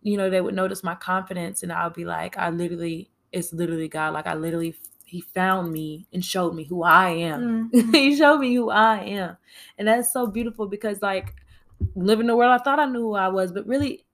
you 0.00 0.16
know, 0.16 0.30
they 0.30 0.40
would 0.40 0.54
notice 0.54 0.82
my 0.82 0.94
confidence 0.94 1.62
and 1.62 1.70
I'll 1.72 1.90
be 1.90 2.06
like, 2.06 2.38
I 2.38 2.48
literally, 2.50 3.10
it's 3.32 3.52
literally 3.52 3.88
God. 3.88 4.14
Like 4.14 4.26
I 4.26 4.34
literally, 4.34 4.74
he 5.04 5.20
found 5.20 5.72
me 5.72 6.06
and 6.12 6.24
showed 6.24 6.54
me 6.54 6.64
who 6.64 6.82
I 6.84 7.10
am. 7.10 7.68
Mhm. 7.70 7.70
he 7.94 8.16
showed 8.16 8.38
me 8.38 8.54
who 8.54 8.70
I 8.70 8.96
am. 9.00 9.36
And 9.76 9.88
that's 9.88 10.10
so 10.12 10.26
beautiful 10.26 10.66
because 10.68 11.02
like 11.02 11.34
living 11.94 12.24
in 12.24 12.28
the 12.28 12.36
world, 12.36 12.58
I 12.58 12.62
thought 12.62 12.78
I 12.78 12.86
knew 12.86 13.00
who 13.00 13.14
I 13.14 13.28
was, 13.28 13.52
but 13.52 13.66
really, 13.66 14.04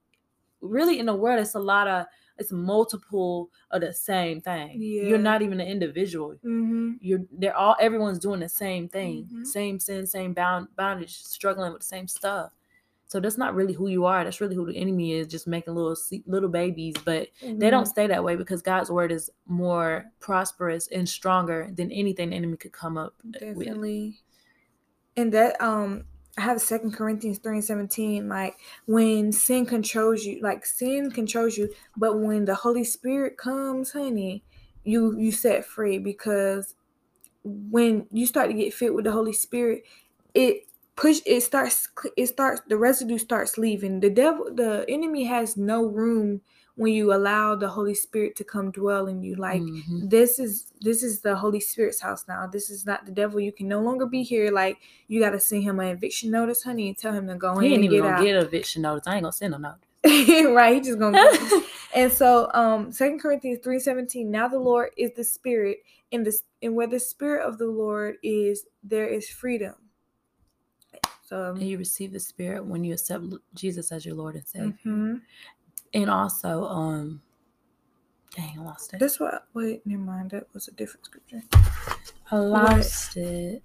really 0.60 0.98
in 0.98 1.06
the 1.06 1.14
world, 1.14 1.40
it's 1.40 1.54
a 1.54 1.58
lot 1.60 1.88
of, 1.88 2.06
it's 2.38 2.52
multiple 2.52 3.50
of 3.70 3.82
the 3.82 3.92
same 3.92 4.40
thing. 4.40 4.80
Yeah. 4.80 5.02
You're 5.04 5.18
not 5.18 5.42
even 5.42 5.60
an 5.60 5.66
individual. 5.68 6.36
Mhm. 6.44 6.96
You're 7.00 7.20
they're 7.32 7.56
all 7.56 7.76
everyone's 7.80 8.18
doing 8.18 8.40
the 8.40 8.48
same 8.48 8.88
thing, 8.88 9.28
Mhm. 9.32 9.46
same 9.46 9.78
sin, 9.78 10.06
same 10.06 10.32
bound 10.32 10.68
bondage, 10.76 11.22
struggling 11.22 11.72
with 11.72 11.82
the 11.82 11.86
same 11.86 12.08
stuff. 12.08 12.52
So 13.08 13.18
that's 13.20 13.36
not 13.36 13.54
really 13.54 13.72
who 13.72 13.88
you 13.88 14.04
are. 14.06 14.22
That's 14.24 14.40
really 14.40 14.54
who 14.54 14.64
the 14.64 14.76
enemy 14.76 15.12
is, 15.14 15.26
just 15.26 15.46
making 15.46 15.74
little 15.74 15.96
little 16.26 16.48
babies. 16.48 16.94
But 17.04 17.28
they 17.42 17.68
don't 17.68 17.84
Mhm. 17.84 17.88
stay 17.88 18.06
that 18.06 18.24
way 18.24 18.36
because 18.36 18.62
God's 18.62 18.90
word 18.90 19.12
is 19.12 19.30
more 19.46 20.10
prosperous 20.20 20.86
and 20.88 21.06
stronger 21.08 21.70
than 21.74 21.90
anything 21.90 22.30
the 22.30 22.36
enemy 22.36 22.56
could 22.56 22.72
come 22.72 22.96
up 22.96 23.14
with. 23.24 23.32
definitely 23.40 24.20
and 25.16 25.32
that 25.32 25.60
um 25.60 26.04
i 26.40 26.44
have 26.44 26.60
second 26.60 26.92
corinthians 26.92 27.38
3 27.38 27.56
and 27.56 27.64
17 27.64 28.28
like 28.28 28.58
when 28.86 29.32
sin 29.32 29.66
controls 29.66 30.24
you 30.24 30.40
like 30.42 30.64
sin 30.64 31.10
controls 31.10 31.56
you 31.56 31.68
but 31.96 32.18
when 32.18 32.44
the 32.44 32.54
holy 32.54 32.84
spirit 32.84 33.36
comes 33.36 33.92
honey 33.92 34.42
you 34.84 35.16
you 35.18 35.30
set 35.30 35.64
free 35.64 35.98
because 35.98 36.74
when 37.44 38.06
you 38.10 38.26
start 38.26 38.48
to 38.48 38.54
get 38.56 38.74
fit 38.74 38.94
with 38.94 39.04
the 39.04 39.12
holy 39.12 39.32
spirit 39.32 39.82
it 40.34 40.64
push 41.00 41.20
it 41.24 41.40
starts 41.40 41.88
it 42.16 42.26
starts 42.26 42.60
the 42.68 42.76
residue 42.76 43.16
starts 43.18 43.56
leaving. 43.56 44.00
The 44.00 44.10
devil 44.10 44.54
the 44.54 44.84
enemy 44.88 45.24
has 45.24 45.56
no 45.56 45.86
room 45.86 46.42
when 46.76 46.92
you 46.92 47.12
allow 47.12 47.54
the 47.54 47.68
holy 47.68 47.94
spirit 47.94 48.36
to 48.36 48.44
come 48.44 48.70
dwell 48.70 49.06
in 49.06 49.22
you 49.22 49.34
like 49.36 49.60
Mhm. 49.62 50.08
this 50.10 50.38
is 50.38 50.72
this 50.80 51.02
is 51.02 51.20
the 51.20 51.36
holy 51.36 51.60
spirit's 51.60 52.00
house 52.00 52.24
now 52.28 52.46
this 52.46 52.70
is 52.70 52.86
not 52.86 53.04
the 53.06 53.12
devil 53.12 53.38
you 53.40 53.52
can 53.52 53.68
no 53.68 53.80
longer 53.80 54.06
be 54.06 54.22
here 54.22 54.50
like 54.50 54.78
you 55.08 55.20
got 55.20 55.30
to 55.30 55.40
send 55.40 55.62
him 55.62 55.80
an 55.80 55.88
eviction 55.88 56.30
notice 56.30 56.62
honey 56.62 56.88
and 56.88 56.96
tell 56.96 57.12
him 57.12 57.26
to 57.26 57.34
go 57.34 57.58
he 57.58 57.66
in 57.68 57.72
ain't 57.72 57.74
and 57.76 57.84
even 57.84 57.96
get 57.98 58.02
gonna 58.04 58.14
out 58.16 58.24
get 58.24 58.36
a 58.36 58.40
eviction 58.46 58.82
notice. 58.82 59.06
I 59.06 59.14
ain't 59.16 59.22
gonna 59.24 59.32
send 59.32 59.52
no 59.52 59.58
notice. 59.58 59.80
right 60.54 60.74
he 60.74 60.80
just 60.80 60.98
gonna 60.98 61.16
go. 61.16 61.60
and 61.94 62.10
so 62.12 62.50
um 62.54 62.90
second 62.92 63.20
corinthians 63.20 63.58
3 63.62 63.78
17 63.78 64.30
now 64.30 64.48
the 64.48 64.58
lord 64.58 64.90
is 64.96 65.10
the 65.16 65.24
spirit 65.24 65.78
and 66.12 66.24
this 66.24 66.42
and 66.62 66.74
where 66.74 66.86
the 66.86 66.98
spirit 67.00 67.46
of 67.46 67.58
the 67.58 67.66
lord 67.66 68.16
is 68.22 68.64
there 68.82 69.06
is 69.06 69.28
freedom 69.28 69.74
So 71.22 71.52
And 71.52 71.62
you 71.62 71.78
receive 71.78 72.12
the 72.12 72.18
Spirit 72.20 72.64
when 72.66 72.82
you 72.82 72.92
accept 72.94 73.22
Jesus 73.54 73.92
as 73.92 74.04
your 74.04 74.16
Lord 74.16 74.34
and 74.34 74.46
Savior. 74.46 74.74
mhm. 74.84 75.20
And 75.92 76.08
also, 76.10 76.64
um, 76.66 77.22
dang, 78.36 78.58
I 78.58 78.62
lost 78.62 78.94
it. 78.94 79.00
that's 79.00 79.18
what. 79.18 79.46
Wait, 79.54 79.84
never 79.86 80.02
mind. 80.02 80.30
That 80.30 80.46
was 80.54 80.68
a 80.68 80.72
different 80.72 81.06
scripture. 81.06 81.42
I 82.30 82.36
lost 82.36 83.16
it. 83.16 83.62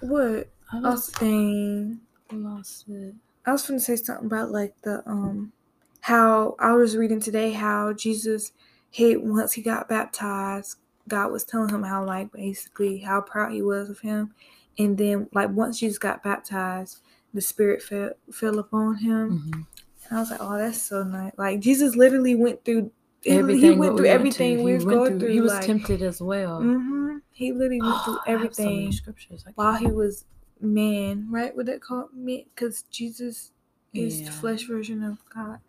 What? 0.00 0.48
I 0.72 0.78
lost. 0.78 1.16
I 1.22 1.96
lost 2.32 2.88
it. 2.88 3.14
I 3.46 3.52
was 3.52 3.66
going 3.66 3.78
to 3.80 3.84
say 3.84 3.96
something 3.96 4.26
about 4.26 4.50
like 4.50 4.74
the 4.82 5.02
um 5.08 5.52
how 6.00 6.54
I 6.58 6.72
was 6.74 6.96
reading 6.96 7.20
today 7.20 7.52
how 7.52 7.92
Jesus 7.92 8.52
he 8.90 9.16
once 9.16 9.52
he 9.54 9.62
got 9.62 9.88
baptized, 9.88 10.76
God 11.08 11.32
was 11.32 11.44
telling 11.44 11.70
him 11.70 11.82
how 11.82 12.04
like 12.04 12.30
basically 12.32 12.98
how 12.98 13.22
proud 13.22 13.52
he 13.52 13.62
was 13.62 13.88
of 13.88 14.00
him. 14.00 14.34
And 14.78 14.96
then 14.98 15.28
like 15.32 15.50
once 15.50 15.80
Jesus 15.80 15.98
got 15.98 16.22
baptized, 16.22 16.98
the 17.32 17.40
spirit 17.40 17.82
fell 17.82 18.10
fell 18.30 18.58
upon 18.58 18.96
him. 18.96 19.40
Mhm. 19.50 19.66
I 20.10 20.18
was 20.20 20.30
like, 20.30 20.40
Oh, 20.42 20.56
that's 20.58 20.80
so 20.80 21.02
nice. 21.02 21.32
Like 21.36 21.60
Jesus 21.60 21.94
literally 21.96 22.34
went 22.34 22.64
through 22.64 22.90
he- 23.22 23.30
Everything 23.30 23.60
he 23.60 23.70
went 23.78 23.92
we 23.92 23.96
through 23.98 24.06
to. 24.06 24.10
everything 24.12 24.62
we 24.64 24.74
was 24.74 24.84
going 24.84 25.18
through. 25.18 25.32
He 25.32 25.40
was 25.40 25.52
like, 25.52 25.66
tempted 25.66 26.02
as 26.02 26.20
well. 26.20 26.60
hmm 26.60 27.18
He 27.32 27.52
literally 27.52 27.82
went 27.82 28.04
through 28.04 28.14
have 28.26 28.26
so 28.26 28.32
everything 28.32 28.92
scriptures. 28.92 29.44
While 29.54 29.74
he 29.76 29.86
was 29.86 30.24
man, 30.60 31.26
right? 31.30 31.54
What 31.56 31.66
that 31.66 31.80
called 31.80 32.10
man? 32.14 32.44
Because 32.54 32.82
Jesus 32.90 33.52
is 33.94 34.20
Yeah. 34.20 34.26
the 34.26 34.32
flesh 34.32 34.62
version 34.64 35.02
of 35.02 35.18
God. 35.34 35.60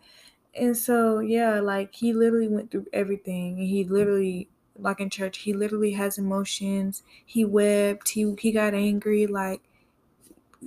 And 0.56 0.76
so, 0.76 1.20
yeah, 1.20 1.60
like 1.60 1.96
he 1.96 2.14
literally 2.14 2.48
went 2.48 2.72
through 2.72 2.88
everything. 2.94 3.60
And 3.60 3.68
he 3.68 3.84
literally, 3.84 4.50
like 4.78 5.00
in 5.00 5.10
church, 5.10 5.40
he 5.40 5.54
literally 5.54 5.92
has 5.92 6.18
emotions. 6.18 7.04
He 7.26 7.46
wept. 7.46 8.10
He 8.10 8.36
he 8.40 8.52
got 8.52 8.74
angry. 8.74 9.28
Like 9.28 9.62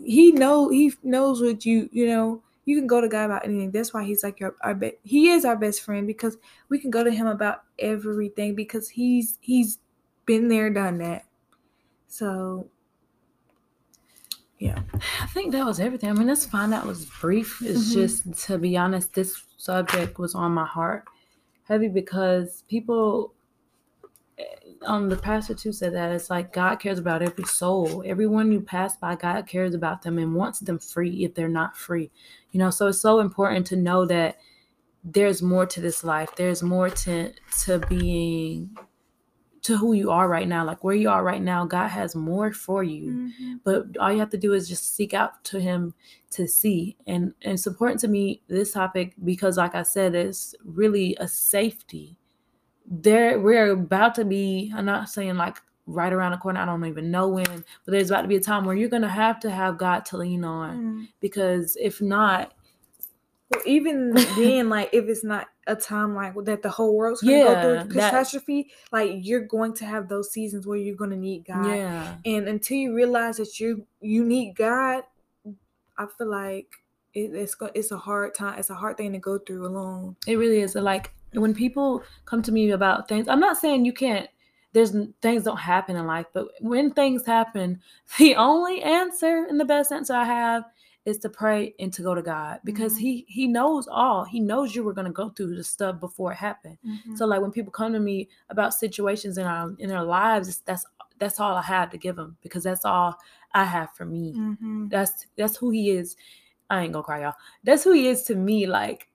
he 0.05 0.33
know 0.33 0.69
he 0.69 0.93
knows 1.03 1.41
what 1.41 1.65
you 1.67 1.89
you 1.93 2.07
know. 2.07 2.43
You 2.65 2.77
can 2.79 2.87
go 2.87 3.01
to 3.01 3.09
God 3.09 3.25
about 3.27 3.45
anything. 3.45 3.71
That's 3.73 3.93
why 3.93 4.05
he's 4.05 4.23
like 4.23 4.41
your 4.41 4.57
our 4.63 4.75
be- 4.75 4.99
he 5.05 5.31
is 5.31 5.45
our 5.45 5.57
best 5.57 5.83
friend 5.83 6.07
because 6.07 6.39
we 6.69 6.79
can 6.79 6.91
go 6.91 7.03
to 7.05 7.11
him 7.11 7.27
about 7.27 7.65
everything 7.79 8.55
because 8.55 8.91
he's 8.91 9.39
he's 9.41 9.79
been 10.27 10.49
there, 10.49 10.71
done 10.71 10.99
that. 10.99 11.27
So 12.09 12.71
yeah. 14.59 14.83
I 15.21 15.27
think 15.27 15.53
that 15.53 15.65
was 15.67 15.81
everything. 15.81 16.11
I 16.11 16.13
mean, 16.13 16.29
that's 16.29 16.47
fine. 16.47 16.71
That 16.71 16.87
was 16.87 17.07
brief. 17.07 17.61
It's 17.63 17.89
Mhm. 17.89 17.93
just, 17.93 18.33
to 18.47 18.59
be 18.59 18.77
honest, 18.77 19.15
this 19.15 19.43
subject 19.57 20.19
was 20.19 20.35
on 20.35 20.53
my 20.53 20.67
heart 20.67 21.05
heavy 21.65 21.89
because 21.89 22.65
people, 22.69 23.35
um, 24.87 25.09
the 25.09 25.17
pastor 25.17 25.55
too 25.55 25.73
said 25.73 25.95
that 25.95 26.13
it's 26.13 26.31
like 26.31 26.53
God 26.53 26.77
cares 26.77 26.99
about 26.99 27.23
every 27.23 27.45
soul. 27.45 28.03
Everyone 28.07 28.53
you 28.53 28.61
pass 28.61 28.97
by, 28.97 29.17
God 29.17 29.47
cares 29.47 29.75
about 29.75 30.03
them 30.03 30.19
and 30.19 30.35
wants 30.35 30.61
them 30.61 30.79
free 30.79 31.25
if 31.25 31.35
they're 31.35 31.49
not 31.49 31.77
free. 31.77 32.11
You 32.51 32.59
know, 32.59 32.71
so 32.71 32.89
it's 32.89 33.01
so 33.01 33.21
important 33.21 33.67
to 33.69 33.77
know 33.77 34.05
that 34.07 34.39
there's 35.05 35.43
more 35.43 35.67
to 35.67 35.81
this 35.81 36.05
life. 36.05 36.35
There's 36.37 36.63
more 36.63 36.91
to 36.91 37.33
to 37.65 37.79
being 37.89 38.77
to 39.63 39.77
who 39.77 39.93
you 39.93 40.11
are 40.11 40.29
right 40.29 40.49
now. 40.49 40.65
Like 40.65 40.83
where 40.83 40.95
you 40.95 41.09
are 41.09 41.23
right 41.23 41.43
now, 41.43 41.65
God 41.65 41.89
has 41.89 42.15
more 42.15 42.53
for 42.53 42.83
you 42.83 43.33
but 43.65 43.97
all 43.99 44.13
you 44.13 44.19
have 44.19 44.31
to 44.31 44.39
do 44.39 44.53
is 44.53 44.69
just 44.69 44.95
seek 44.95 45.15
out 45.15 45.43
to 45.45 45.61
him 45.61 45.95
to 46.31 46.47
see 46.47 46.97
and, 47.07 47.35
and 47.43 47.55
it's 47.55 47.67
important 47.67 48.01
to 48.01 48.09
me 48.09 48.43
this 48.49 48.73
topic 48.73 49.15
because 49.25 49.57
like 49.57 49.75
i 49.75 49.83
said 49.83 50.15
it's 50.15 50.55
really 50.65 51.17
a 51.21 51.29
safety 51.29 52.17
there 52.87 53.39
we're 53.41 53.71
about 53.71 54.15
to 54.15 54.25
be 54.25 54.73
i'm 54.75 54.85
not 54.85 55.09
saying 55.09 55.37
like 55.37 55.57
right 55.87 56.13
around 56.13 56.33
the 56.33 56.37
corner 56.39 56.61
i 56.61 56.65
don't 56.65 56.85
even 56.85 57.11
know 57.11 57.29
when 57.29 57.47
but 57.85 57.93
there's 57.93 58.11
about 58.11 58.23
to 58.23 58.29
be 58.29 58.37
a 58.37 58.41
time 58.41 58.65
where 58.65 58.75
you're 58.77 58.89
gonna 58.89 59.09
have 59.09 59.39
to 59.41 59.51
have 59.51 59.79
god 59.79 60.05
to 60.05 60.17
lean 60.17 60.45
on 60.45 60.77
Mm. 60.79 61.09
because 61.21 61.77
if 61.81 62.01
not 62.01 62.53
Well, 63.51 63.63
even 63.67 64.13
then, 64.37 64.69
like 64.69 64.91
if 64.93 65.07
it's 65.09 65.23
not 65.25 65.47
a 65.67 65.77
time 65.77 66.15
like 66.15 66.35
that, 66.45 66.63
the 66.63 66.71
whole 66.71 66.97
world's 66.97 67.21
gonna 67.21 67.39
go 67.45 67.61
through 67.61 67.71
a 67.73 67.85
that- 67.85 67.91
catastrophe. 67.91 68.71
Like 68.91 69.11
you're 69.23 69.47
going 69.47 69.75
to 69.75 69.85
have 69.85 70.09
those 70.09 70.33
seasons 70.33 70.67
where 70.67 70.79
you're 70.79 70.97
gonna 70.97 71.17
need 71.17 71.45
God, 71.47 71.67
yeah 71.67 72.17
and 72.25 72.49
until 72.49 72.79
you 72.79 72.95
realize 72.95 73.37
that 73.37 73.61
you 73.61 73.87
you 74.01 74.25
need 74.25 74.55
God, 74.57 75.05
I 75.99 76.07
feel 76.17 76.31
like 76.31 76.67
it, 77.15 77.35
it's 77.35 77.55
it's 77.75 77.91
a 77.93 77.99
hard 77.99 78.35
time. 78.35 78.59
It's 78.59 78.71
a 78.71 78.75
hard 78.75 78.97
thing 78.97 79.13
to 79.13 79.19
go 79.19 79.39
through 79.39 79.67
alone. 79.67 80.17
It 80.27 80.37
really 80.37 80.61
is. 80.61 80.75
Like 80.75 81.13
when 81.35 81.55
people 81.55 82.03
come 82.25 82.43
to 82.43 82.53
me 82.53 82.71
about 82.71 83.09
things, 83.09 83.29
I'm 83.29 83.41
not 83.41 83.57
saying 83.59 83.85
you 83.85 83.93
can't. 83.93 84.29
There's 84.73 84.95
things 85.21 85.45
don't 85.45 85.59
happen 85.59 85.97
in 85.97 86.07
life, 86.07 86.27
but 86.33 86.49
when 86.61 86.93
things 86.93 87.27
happen, 87.27 87.81
the 88.19 88.37
only 88.37 88.83
answer 88.83 89.47
and 89.49 89.61
the 89.61 89.65
best 89.65 89.93
answer 89.93 90.15
I 90.15 90.25
have 90.25 90.65
is 91.05 91.19
to 91.19 91.29
pray 91.29 91.75
and 91.81 91.93
to 91.93 92.03
go 92.03 92.15
to 92.15 92.23
God 92.23 92.61
because 92.65 92.95
Mhm. 92.95 93.01
He 93.01 93.25
He 93.29 93.49
knows 93.49 93.89
all. 93.89 94.25
He 94.25 94.39
knows 94.41 94.75
you 94.75 94.85
were 94.85 94.93
gonna 94.95 95.11
go 95.13 95.31
through 95.31 95.57
the 95.57 95.65
stuff 95.65 95.99
before 96.01 96.33
it 96.33 96.37
happened. 96.37 96.79
So 97.17 97.27
like 97.27 97.41
when 97.43 97.51
people 97.51 97.73
come 97.73 97.93
to 97.93 97.99
me 98.01 98.29
about 98.51 98.73
situations 98.73 99.37
in 99.37 99.45
our 99.45 99.75
in 99.79 99.89
their 99.89 100.05
lives, 100.05 100.63
that's 100.65 100.87
that's 101.19 101.39
all 101.41 101.55
I 101.57 101.63
have 101.63 101.91
to 101.91 101.99
give 101.99 102.17
them 102.17 102.37
because 102.41 102.63
that's 102.65 102.85
all 102.85 103.17
I 103.53 103.65
have 103.65 103.93
for 103.95 104.05
me 104.05 104.33
Mhm. 104.35 104.91
that's 104.91 105.27
that's 105.37 105.57
who 105.57 105.71
he 105.71 105.91
is. 105.91 106.17
I 106.71 106.83
ain't 106.85 106.93
gonna 106.93 107.03
cry, 107.03 107.23
y'all. 107.23 107.35
That's 107.65 107.85
who 107.85 107.93
he 107.93 108.07
is 108.09 108.23
to 108.25 108.35
me. 108.37 108.67
Like 108.67 109.09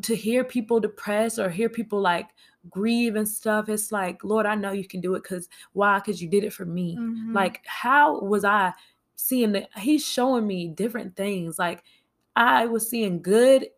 to 0.00 0.16
hear 0.16 0.42
people 0.42 0.80
depressed 0.80 1.38
or 1.38 1.50
hear 1.50 1.68
people 1.68 2.00
like 2.00 2.28
grieve 2.70 3.16
and 3.16 3.28
stuff. 3.28 3.68
It's 3.68 3.92
like, 3.92 4.24
Lord, 4.24 4.46
I 4.46 4.54
know 4.54 4.72
you 4.72 4.86
can 4.86 5.00
do 5.00 5.14
it. 5.14 5.24
Cause 5.24 5.48
why? 5.74 6.00
Cause 6.00 6.22
you 6.22 6.28
did 6.28 6.44
it 6.44 6.52
for 6.52 6.64
me. 6.64 6.96
Mhm. 6.96 7.34
Like, 7.34 7.60
how 7.66 8.20
was 8.20 8.44
I 8.44 8.72
seeing 9.16 9.52
that? 9.52 9.68
He's 9.76 10.04
showing 10.04 10.46
me 10.46 10.68
different 10.68 11.14
things. 11.16 11.58
Like 11.58 11.84
I 12.36 12.66
was 12.66 12.88
seeing 12.88 13.20
good 13.20 13.68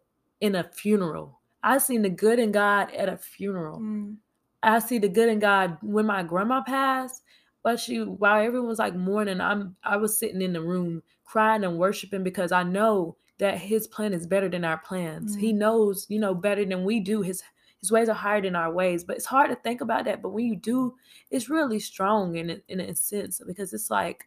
in 0.40 0.54
a 0.54 0.64
funeral. 0.64 1.40
I 1.62 1.78
seen 1.78 2.02
the 2.02 2.10
good 2.10 2.38
in 2.38 2.52
God 2.52 2.92
at 2.92 3.08
a 3.08 3.16
funeral. 3.16 3.80
Mm. 3.80 4.16
I 4.62 4.78
see 4.78 4.98
the 4.98 5.08
good 5.08 5.28
in 5.28 5.38
God 5.40 5.78
when 5.82 6.06
my 6.06 6.22
grandma 6.22 6.62
passed. 6.62 7.22
But 7.62 7.80
she, 7.80 8.02
while 8.02 8.42
everyone 8.44 8.68
was 8.68 8.78
like 8.78 8.94
mourning, 8.94 9.40
I'm 9.40 9.74
I 9.82 9.96
was 9.96 10.18
sitting 10.18 10.42
in 10.42 10.52
the 10.52 10.60
room 10.60 11.02
crying 11.24 11.64
and 11.64 11.78
worshiping 11.78 12.22
because 12.22 12.52
I 12.52 12.62
know 12.62 13.16
that 13.38 13.58
His 13.58 13.86
plan 13.86 14.12
is 14.12 14.26
better 14.26 14.48
than 14.48 14.64
our 14.64 14.78
plans. 14.78 15.34
He 15.34 15.52
Mm. 15.52 15.56
knows, 15.56 16.06
you 16.08 16.18
know, 16.20 16.34
better 16.34 16.64
than 16.64 16.84
we 16.84 17.00
do. 17.00 17.22
His 17.22 17.42
His 17.80 17.92
ways 17.92 18.08
are 18.08 18.14
higher 18.14 18.40
than 18.40 18.56
our 18.56 18.72
ways. 18.72 19.04
But 19.04 19.16
it's 19.16 19.26
hard 19.26 19.50
to 19.50 19.56
think 19.56 19.82
about 19.82 20.06
that. 20.06 20.22
But 20.22 20.30
when 20.30 20.46
you 20.46 20.56
do, 20.56 20.94
it's 21.30 21.50
really 21.50 21.78
strong 21.78 22.36
in 22.36 22.62
in 22.68 22.80
a 22.80 22.94
sense 22.94 23.40
because 23.46 23.74
it's 23.74 23.90
like, 23.90 24.26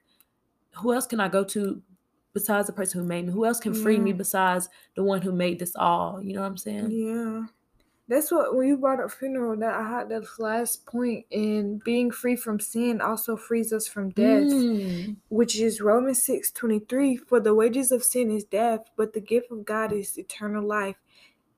who 0.76 0.94
else 0.94 1.08
can 1.08 1.20
I 1.20 1.28
go 1.28 1.44
to 1.46 1.82
besides 2.34 2.68
the 2.68 2.74
person 2.74 3.02
who 3.02 3.08
made 3.08 3.26
me? 3.26 3.32
Who 3.34 3.46
else 3.46 3.60
can 3.60 3.74
free 3.74 3.98
me 4.00 4.14
besides 4.14 4.70
the 4.96 5.04
one 5.04 5.24
who 5.24 5.32
made 5.32 5.58
this 5.58 5.76
all? 5.76 6.22
You 6.22 6.34
know 6.34 6.42
what 6.42 6.48
I'm 6.48 6.58
saying? 6.58 6.92
Yeah. 6.92 7.46
That's 8.10 8.32
what 8.32 8.56
when 8.56 8.68
you 8.68 8.78
brought 8.78 9.02
up 9.02 9.12
funeral 9.12 9.58
that 9.58 9.74
I 9.74 9.88
had 9.88 10.10
that 10.10 10.24
last 10.40 10.86
point 10.86 11.26
in 11.30 11.80
being 11.84 12.10
free 12.10 12.38
from 12.38 12.60
sin 12.60 13.02
also 13.02 13.36
frees 13.36 13.74
us 13.74 13.88
from 13.88 14.12
death. 14.12 14.48
Mm. 14.48 15.18
which 15.30 15.60
is 15.60 15.82
Romans 15.82 16.24
6 16.24 16.52
23. 16.52 17.18
For 17.18 17.40
the 17.40 17.54
wages 17.54 17.92
of 17.92 18.04
sin 18.04 18.32
is 18.32 18.46
death, 18.46 18.90
but 18.96 19.14
the 19.14 19.20
gift 19.20 19.52
of 19.52 19.66
God 19.66 19.92
is 19.92 20.18
eternal 20.18 20.66
life 20.66 20.96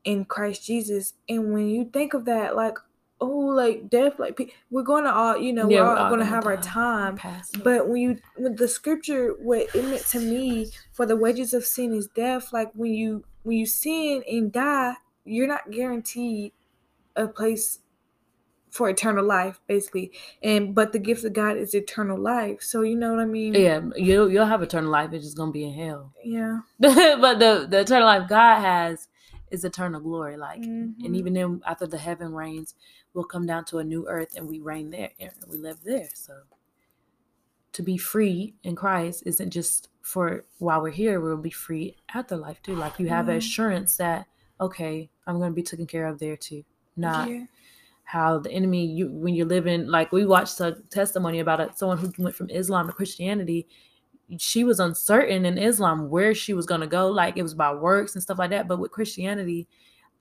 in 0.03 0.25
Christ 0.25 0.65
Jesus. 0.65 1.13
And 1.27 1.53
when 1.53 1.69
you 1.69 1.85
think 1.85 2.13
of 2.13 2.25
that, 2.25 2.55
like, 2.55 2.77
oh, 3.21 3.27
like 3.27 3.89
death, 3.89 4.17
like 4.17 4.55
we're 4.71 4.81
going 4.81 5.03
to 5.03 5.13
all, 5.13 5.37
you 5.37 5.53
know, 5.53 5.69
Yeah, 5.69 5.81
we're 5.81 5.87
all 5.87 5.97
all 5.97 6.09
going 6.09 6.19
to 6.19 6.25
gonna 6.25 6.35
have 6.35 6.45
our 6.45 6.57
time. 6.57 7.15
Pass. 7.15 7.51
But 7.63 7.87
when 7.87 8.01
you, 8.01 8.17
when 8.37 8.55
the 8.55 8.67
scripture, 8.67 9.35
what 9.39 9.67
it 9.75 9.83
meant 9.83 10.05
to 10.07 10.19
me, 10.19 10.71
for 10.93 11.05
the 11.05 11.15
wages 11.15 11.53
of 11.53 11.65
sin 11.65 11.93
is 11.93 12.07
death. 12.07 12.51
Like 12.53 12.71
when 12.73 12.93
you, 12.93 13.23
when 13.43 13.57
you 13.57 13.65
sin 13.65 14.23
and 14.29 14.51
die, 14.51 14.95
you're 15.29 15.47
not 15.47 15.71
guaranteed 15.71 16.53
a 17.15 17.27
place 17.27 17.79
for 18.71 18.87
eternal 18.89 19.25
life, 19.25 19.59
basically. 19.67 20.11
And 20.43 20.75
but 20.75 20.91
the 20.93 20.99
gift 20.99 21.23
of 21.23 21.33
God 21.33 21.57
is 21.57 21.73
eternal 21.73 22.17
life. 22.19 22.61
So 22.61 22.81
you 22.81 22.95
know 22.95 23.11
what 23.11 23.19
I 23.21 23.25
mean? 23.25 23.53
Yeah, 23.55 23.81
you'll 23.95 24.29
you'll 24.29 24.45
have 24.45 24.61
eternal 24.61 24.91
life. 24.91 25.11
It's 25.13 25.25
just 25.25 25.37
gonna 25.37 25.51
be 25.51 25.65
in 25.65 25.73
hell. 25.73 26.13
Yeah. 26.23 26.59
but 26.79 27.39
the 27.39 27.67
the 27.69 27.79
eternal 27.81 28.05
life 28.05 28.29
God 28.29 28.59
has 28.61 29.07
is 29.51 29.63
eternal 29.65 29.99
glory. 29.99 30.37
Like, 30.37 30.61
Mhm. 30.61 30.93
and 31.03 31.15
even 31.15 31.33
then, 31.33 31.61
after 31.65 31.87
the 31.87 31.97
heaven 31.97 32.33
reigns, 32.33 32.75
we'll 33.15 33.23
come 33.23 33.47
down 33.47 33.65
to 33.65 33.79
a 33.79 33.83
new 33.83 34.07
earth 34.07 34.35
and 34.35 34.47
we 34.47 34.59
reign 34.59 34.91
there 34.91 35.09
and 35.19 35.31
we 35.47 35.57
live 35.57 35.79
there. 35.83 36.09
So, 36.13 36.41
to 37.73 37.81
be 37.83 37.97
free 37.97 38.53
in 38.63 38.75
Christ 38.75 39.23
isn't 39.25 39.49
just 39.51 39.89
for 40.01 40.45
while 40.59 40.81
we're 40.81 40.91
here. 40.91 41.19
We'll 41.19 41.37
be 41.37 41.49
free 41.49 41.97
after 42.13 42.35
life 42.37 42.61
too. 42.61 42.75
Like 42.75 42.99
you 42.99 43.07
have 43.09 43.27
Yeah. 43.27 43.35
assurance 43.35 43.97
that 43.97 44.27
okay, 44.61 45.09
I'm 45.29 45.39
gonna 45.39 45.53
be 45.53 45.63
taken 45.63 45.87
care 45.87 46.07
of 46.07 46.19
there 46.19 46.35
too. 46.37 46.63
Not 46.97 47.29
Yeah. 47.29 47.45
how 48.03 48.39
the 48.39 48.51
enemy 48.51 48.85
you 48.85 49.07
when 49.11 49.35
you're 49.35 49.45
living 49.45 49.87
like 49.87 50.11
we 50.11 50.25
watched 50.25 50.59
a 50.59 50.77
testimony 50.89 51.39
about 51.39 51.59
it 51.61 51.77
someone 51.77 51.97
who 51.97 52.11
went 52.17 52.35
from 52.35 52.49
islam 52.49 52.87
to 52.87 52.93
christianity 52.93 53.67
she 54.37 54.63
was 54.63 54.79
uncertain 54.79 55.45
in 55.45 55.57
islam 55.57 56.09
where 56.09 56.33
she 56.33 56.53
was 56.53 56.65
going 56.65 56.81
to 56.81 56.87
go 56.87 57.07
like 57.07 57.37
it 57.37 57.43
was 57.43 57.53
about 57.53 57.81
works 57.81 58.15
and 58.15 58.21
stuff 58.23 58.39
like 58.39 58.49
that 58.49 58.67
but 58.67 58.79
with 58.79 58.91
christianity 58.91 59.67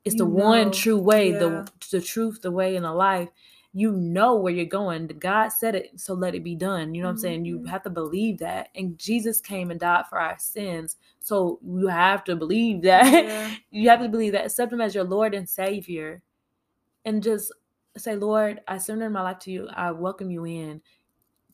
it's 0.04 0.16
the 0.16 0.24
You 0.24 0.30
one 0.30 0.70
true 0.70 0.98
way 0.98 1.32
yeah. 1.32 1.38
the 1.38 1.72
the 1.90 2.00
truth 2.00 2.42
the 2.42 2.50
way 2.52 2.76
and 2.76 2.84
the 2.84 2.92
life 2.92 3.30
you 3.78 3.92
know 3.92 4.34
where 4.36 4.52
you're 4.52 4.64
going. 4.64 5.06
God 5.06 5.48
said 5.50 5.74
it, 5.74 6.00
so 6.00 6.14
let 6.14 6.34
it 6.34 6.42
be 6.42 6.54
done. 6.56 6.94
You 6.94 7.02
know 7.02 7.08
what 7.08 7.12
I'm 7.12 7.18
saying? 7.18 7.44
You 7.44 7.60
Mhm. 7.60 7.68
have 7.68 7.82
to 7.84 7.90
believe 7.90 8.38
that. 8.38 8.70
And 8.74 8.98
Jesus 8.98 9.40
came 9.40 9.70
and 9.70 9.78
died 9.78 10.06
for 10.08 10.18
our 10.18 10.36
sins. 10.38 10.96
So 11.20 11.60
you 11.64 11.86
have 11.86 12.24
to 12.24 12.34
believe 12.36 12.82
that. 12.82 13.24
Yeah. 13.24 13.50
you 13.70 13.88
have 13.90 14.00
to 14.00 14.08
believe 14.08 14.32
that. 14.32 14.46
Accept 14.46 14.72
him 14.72 14.80
as 14.80 14.94
your 14.94 15.04
Lord 15.04 15.32
and 15.34 15.48
Savior. 15.48 16.22
And 17.04 17.22
just 17.22 17.52
say, 17.96 18.16
Lord, 18.16 18.60
I 18.66 18.78
surrender 18.78 19.10
my 19.10 19.22
life 19.22 19.38
to 19.40 19.50
you. 19.52 19.68
I 19.68 19.92
welcome 19.92 20.30
you 20.30 20.44
in. 20.44 20.82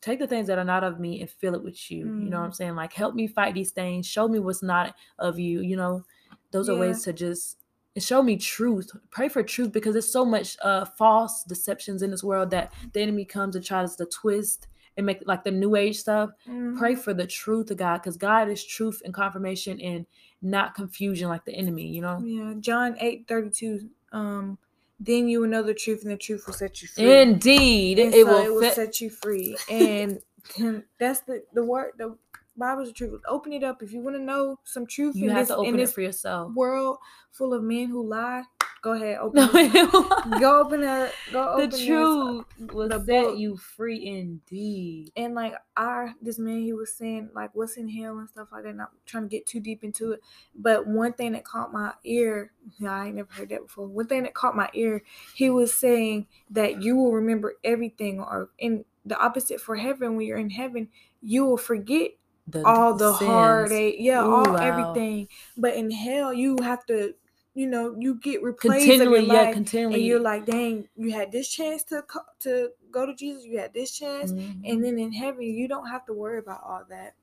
Take 0.01 0.19
the 0.19 0.27
things 0.27 0.47
that 0.47 0.57
are 0.57 0.63
not 0.65 0.83
of 0.83 0.99
me 0.99 1.21
and 1.21 1.29
fill 1.29 1.55
it 1.55 1.63
with 1.63 1.89
you. 1.91 2.05
You 2.05 2.29
know 2.29 2.39
what 2.39 2.45
I'm 2.45 2.51
Mm. 2.51 2.55
saying? 2.55 2.75
Like 2.75 2.93
help 2.93 3.15
me 3.15 3.27
fight 3.27 3.53
these 3.53 3.71
things. 3.71 4.05
Show 4.07 4.27
me 4.27 4.39
what's 4.39 4.63
not 4.63 4.95
of 5.19 5.37
you. 5.39 5.61
You 5.61 5.75
know, 5.77 6.03
those 6.51 6.69
are 6.69 6.75
ways 6.79 7.03
to 7.03 7.13
just 7.13 7.64
and 7.95 8.03
show 8.03 8.21
me 8.21 8.35
truth. 8.37 8.91
Pray 9.09 9.29
for 9.29 9.41
truth 9.41 9.71
because 9.71 9.93
there's 9.93 10.11
so 10.11 10.25
much 10.25 10.57
uh 10.61 10.85
false 10.85 11.43
deceptions 11.43 12.01
in 12.01 12.11
this 12.11 12.23
world 12.23 12.49
that 12.51 12.73
the 12.93 13.01
enemy 13.01 13.25
comes 13.25 13.55
and 13.55 13.65
tries 13.65 13.95
to 13.95 14.05
twist 14.05 14.67
and 14.97 15.05
make 15.05 15.21
like 15.25 15.43
the 15.43 15.51
new 15.51 15.75
age 15.75 15.97
stuff. 15.99 16.29
Pray 16.77 16.93
Mhm. 16.95 16.99
for 16.99 17.13
the 17.13 17.27
truth 17.27 17.71
of 17.71 17.77
God 17.77 17.97
because 17.97 18.17
God 18.17 18.49
is 18.49 18.63
truth 18.63 19.01
and 19.03 19.13
confirmation 19.13 19.79
and 19.81 20.05
not 20.41 20.75
confusion 20.75 21.27
like 21.29 21.43
the 21.45 21.53
enemy, 21.53 21.87
you 21.87 22.01
know? 22.01 22.19
Yeah, 22.23 22.53
John 22.59 22.95
eight 22.99 23.27
thirty 23.27 23.49
two. 23.49 23.89
Um, 24.11 24.57
then 24.99 25.27
you 25.27 25.41
will 25.41 25.49
know 25.49 25.63
the 25.63 25.73
truth, 25.73 26.03
and 26.03 26.11
the 26.11 26.17
truth 26.17 26.45
will 26.47 26.53
set 26.53 26.81
you 26.81 26.87
free. 26.87 27.21
Indeed. 27.21 27.99
And 27.99 28.13
it 28.13 28.25
so 28.25 28.31
will 28.31 28.45
it 28.45 28.49
will 28.53 28.71
set 28.71 29.01
you 29.01 29.09
free, 29.09 29.57
and 29.69 30.21
that's 30.99 31.19
the 31.21 31.43
the 31.53 31.63
word. 31.65 31.91
The 31.97 32.15
Bible's 32.57 32.87
the 32.89 32.93
truth. 32.93 33.21
Open 33.27 33.53
it 33.53 33.63
up 33.63 33.81
if 33.83 33.91
you 33.91 33.99
want 33.99 34.15
to 34.15 34.21
know 34.21 34.59
some 34.63 34.85
truth 34.87 35.15
you 35.15 35.25
in 35.25 35.29
have 35.31 35.47
this 35.47 35.55
to 35.55 35.55
in 35.55 35.67
open 35.67 35.75
it 35.75 35.77
this 35.83 35.93
for 35.93 36.01
yourself. 36.01 36.53
world 36.53 36.97
full 37.31 37.53
of 37.53 37.63
men 37.63 37.87
who 37.89 38.05
lie. 38.07 38.43
Go 38.81 38.93
ahead, 38.93 39.17
open 39.21 39.35
No, 39.37 39.49
it. 39.55 39.71
it 39.75 40.39
Go 40.39 40.59
open 40.61 40.83
her. 40.83 41.11
Go 41.33 41.43
the 41.43 41.49
open 41.63 41.69
this. 41.71 41.85
truth 41.85 42.45
will 42.73 42.87
the 42.87 42.99
set 42.99 43.07
book. 43.07 43.37
you 43.39 43.57
free 43.57 44.05
indeed. 44.05 45.11
and 45.17 45.33
like 45.33 45.53
our 45.75 46.13
this 46.21 46.37
man 46.37 46.59
he 46.61 46.71
was 46.71 46.93
saying 46.93 47.29
like 47.33 47.49
what's 47.53 47.77
in 47.77 47.89
hell 47.89 48.19
and 48.19 48.29
stuff 48.29 48.47
like 48.51 48.63
that 48.63 48.75
not 48.75 48.91
trying 49.07 49.23
to 49.23 49.29
get 49.29 49.45
too 49.47 49.59
deep 49.59 49.83
into 49.83 50.11
it 50.11 50.21
but 50.55 50.85
one 50.87 51.11
thing 51.13 51.31
that 51.33 51.43
caught 51.43 51.73
my 51.73 51.91
ear 52.03 52.51
i 52.87 53.07
ain't 53.07 53.15
never 53.15 53.31
heard 53.33 53.49
that 53.49 53.61
before 53.63 53.87
one 53.87 54.05
thing 54.07 54.23
that 54.23 54.33
caught 54.35 54.55
my 54.55 54.69
ear 54.73 55.01
he 55.33 55.49
was 55.49 55.73
saying 55.73 56.25
that 56.49 56.81
you 56.81 56.95
will 56.95 57.11
remember 57.11 57.55
everything 57.63 58.19
or 58.19 58.49
in 58.59 58.85
the 59.05 59.17
opposite 59.19 59.59
for 59.59 59.75
heaven 59.75 60.15
when 60.15 60.25
you're 60.27 60.37
in 60.37 60.49
heaven 60.51 60.87
you 61.21 61.43
will 61.45 61.57
forget 61.57 62.11
The 62.47 62.63
all 62.65 62.93
the 62.93 63.11
sins. 63.13 63.27
heartache 63.27 63.95
yeah 63.99 64.23
Ooh, 64.23 64.33
all 64.33 64.53
wow. 64.53 64.57
everything 64.57 65.27
but 65.57 65.73
in 65.75 65.89
hell 65.91 66.33
you 66.33 66.57
have 66.61 66.85
to 66.85 67.13
you 67.55 67.67
know 67.67 67.95
you 67.99 68.15
get 68.15 68.35
of 68.37 68.43
your 68.43 68.53
continually, 68.55 69.25
yeah, 69.25 69.41
life 69.43 69.53
continually. 69.53 69.95
and 69.95 70.05
you're 70.05 70.19
like 70.19 70.45
dang 70.45 70.87
you 70.95 71.11
had 71.11 71.31
this 71.31 71.47
chance 71.49 71.83
to 71.83 72.01
co- 72.03 72.19
to 72.39 72.69
go 72.91 73.05
to 73.05 73.15
jesus 73.15 73.43
you 73.45 73.57
had 73.57 73.73
this 73.73 73.91
chance 73.97 74.31
Mhm. 74.31 74.61
and 74.65 74.83
then 74.83 74.99
in 74.99 75.11
heaven, 75.11 75.41
you 75.43 75.67
don't 75.67 75.87
have 75.87 76.05
to 76.05 76.13
worry 76.13 76.39
about 76.39 76.61
all 76.63 76.83
that. 76.89 77.13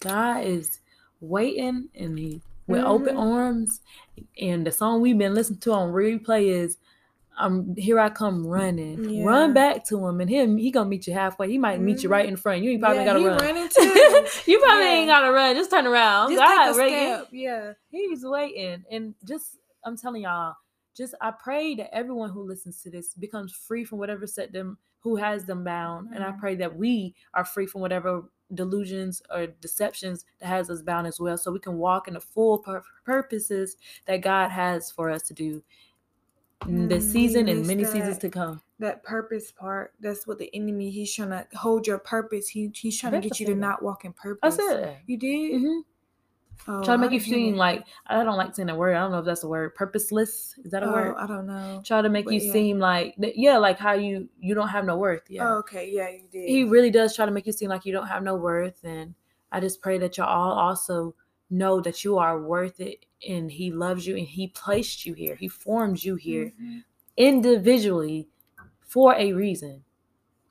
God 0.00 0.44
is 0.44 0.80
waiting 1.20 1.88
and 1.94 2.18
he 2.18 2.40
with 2.66 2.82
open 2.84 3.14
Mhm. 3.14 3.20
arms. 3.20 3.80
And 4.40 4.66
the 4.66 4.72
song 4.72 5.00
we've 5.00 5.18
been 5.18 5.34
listening 5.34 5.60
to 5.60 5.72
on 5.72 5.92
replay 5.92 6.46
is 6.46 6.78
um 7.38 7.74
here 7.76 7.98
I 7.98 8.08
come 8.10 8.46
running. 8.46 9.08
Yeah. 9.08 9.24
Run 9.24 9.54
back 9.54 9.84
to 9.86 10.06
him 10.06 10.20
and 10.20 10.28
him 10.28 10.56
he 10.56 10.70
gonna 10.70 10.88
meet 10.88 11.06
you 11.06 11.12
halfway. 11.14 11.48
He 11.50 11.58
might 11.58 11.80
meet 11.80 12.02
you 12.02 12.08
right 12.08 12.26
in 12.26 12.36
front. 12.36 12.62
You 12.62 12.70
ain't 12.70 12.80
probably 12.80 12.98
yeah, 12.98 13.04
gotta 13.06 13.24
run. 13.24 13.38
running 13.38 13.68
too. 13.74 13.82
you 14.46 14.58
probably 14.60 14.84
Yeah. 14.84 14.92
ain't 14.92 15.08
gotta 15.08 15.32
run. 15.32 15.56
Just 15.56 15.70
turn 15.70 15.86
around. 15.86 16.30
Just 16.32 16.40
God, 16.40 16.66
take 16.66 16.74
a 16.74 16.78
right? 16.78 17.16
step. 17.16 17.28
Yeah. 17.32 17.72
He's 17.90 18.24
waiting. 18.24 18.84
And 18.90 19.14
just 19.24 19.56
I'm 19.84 19.96
telling 19.96 20.22
y'all, 20.22 20.54
just 20.96 21.14
I 21.20 21.30
pray 21.32 21.74
that 21.76 21.94
everyone 21.94 22.30
who 22.30 22.42
listens 22.42 22.82
to 22.82 22.90
this 22.90 23.14
becomes 23.14 23.52
free 23.52 23.84
from 23.84 23.98
whatever 23.98 24.26
set 24.26 24.52
them 24.52 24.76
who 25.00 25.16
has 25.16 25.44
them 25.44 25.64
bound. 25.64 26.10
And 26.14 26.22
I 26.22 26.30
Mhm. 26.32 26.38
pray 26.38 26.54
that 26.56 26.76
we 26.76 27.14
are 27.34 27.44
free 27.44 27.66
from 27.66 27.80
whatever 27.80 28.24
delusions 28.54 29.22
or 29.34 29.46
deceptions 29.46 30.26
that 30.38 30.46
has 30.46 30.68
us 30.70 30.82
bound 30.82 31.06
as 31.06 31.18
well. 31.18 31.38
So 31.38 31.50
we 31.50 31.58
can 31.58 31.78
walk 31.78 32.06
in 32.06 32.14
the 32.14 32.20
full 32.20 32.58
pur- 32.58 32.84
purposes 33.04 33.76
that 34.06 34.18
God 34.18 34.50
has 34.50 34.90
for 34.90 35.10
us 35.10 35.22
to 35.22 35.34
do 35.34 35.62
this 36.66 37.10
season 37.10 37.48
and 37.48 37.66
many 37.66 37.84
seasons 37.84 38.18
to 38.18 38.30
come. 38.30 38.60
That 38.78 39.02
purpose 39.04 39.52
part, 39.52 39.92
that's 40.00 40.26
what 40.26 40.38
the 40.38 40.50
enemy, 40.54 40.90
he's 40.90 41.14
trying 41.14 41.30
to 41.30 41.46
hold 41.56 41.86
your 41.86 41.98
purpose. 41.98 42.48
He 42.48 42.70
He's 42.74 42.98
trying 42.98 43.12
to 43.12 43.20
get 43.20 43.36
the 43.36 43.44
you 43.44 43.46
to 43.46 43.54
not 43.54 43.82
walk 43.82 44.04
in 44.04 44.10
I 44.12 44.22
purpose. 44.22 44.56
said 44.56 44.82
that. 44.82 44.98
You 45.06 45.16
did? 45.16 45.60
hmm 45.60 45.78
Oh, 46.68 46.84
Try 46.84 46.94
to 46.94 46.98
make 47.00 47.10
you 47.10 47.18
seem 47.18 47.56
like 47.56 47.84
I 48.06 48.22
don't 48.22 48.36
like 48.36 48.54
saying 48.54 48.68
that 48.68 48.76
word. 48.76 48.94
I 48.94 49.00
don't 49.00 49.10
know 49.10 49.18
if 49.18 49.24
that's 49.24 49.42
a 49.42 49.48
word. 49.48 49.74
Purposeless 49.74 50.54
is 50.64 50.70
that 50.70 50.84
a 50.84 50.86
Oh, 50.86 50.92
word? 50.92 51.16
I 51.18 51.26
don't 51.26 51.46
know. 51.46 51.82
Try 51.84 52.02
to 52.02 52.08
make 52.08 52.26
but 52.26 52.34
you 52.34 52.40
yeah. 52.40 52.52
seem 52.52 52.78
like 52.78 53.14
yeah, 53.18 53.58
like 53.58 53.78
how 53.78 53.94
you 53.94 54.28
you 54.40 54.54
don't 54.54 54.68
have 54.68 54.84
no 54.84 54.96
worth. 54.96 55.22
Yeah. 55.28 55.48
Oh, 55.48 55.58
okay. 55.58 55.90
Yeah, 55.90 56.08
you 56.10 56.28
did. 56.30 56.48
he 56.48 56.62
really 56.64 56.90
does 56.90 57.16
try 57.16 57.26
to 57.26 57.32
make 57.32 57.46
you 57.46 57.52
seem 57.52 57.68
like 57.68 57.84
you 57.84 57.92
don't 57.92 58.06
have 58.06 58.22
no 58.22 58.34
worth 58.36 58.78
and 58.84 59.14
i 59.52 59.60
just 59.60 59.80
pray 59.82 59.98
that 59.98 60.16
y'all 60.16 60.26
all 60.26 60.52
also 60.58 61.14
know 61.52 61.80
that 61.80 62.04
you 62.04 62.18
are 62.18 62.40
worth 62.40 62.80
it 62.80 63.06
and 63.28 63.50
he 63.52 63.70
loves 63.72 64.06
you 64.06 64.16
and 64.16 64.26
he 64.26 64.48
placed 64.48 65.06
you 65.06 65.14
here. 65.14 65.36
He 65.36 65.48
formed 65.48 66.02
you 66.02 66.16
here 66.16 66.52
Mhm. 66.60 66.84
individually 67.16 68.28
for 68.80 69.14
a 69.16 69.32
reason. 69.32 69.84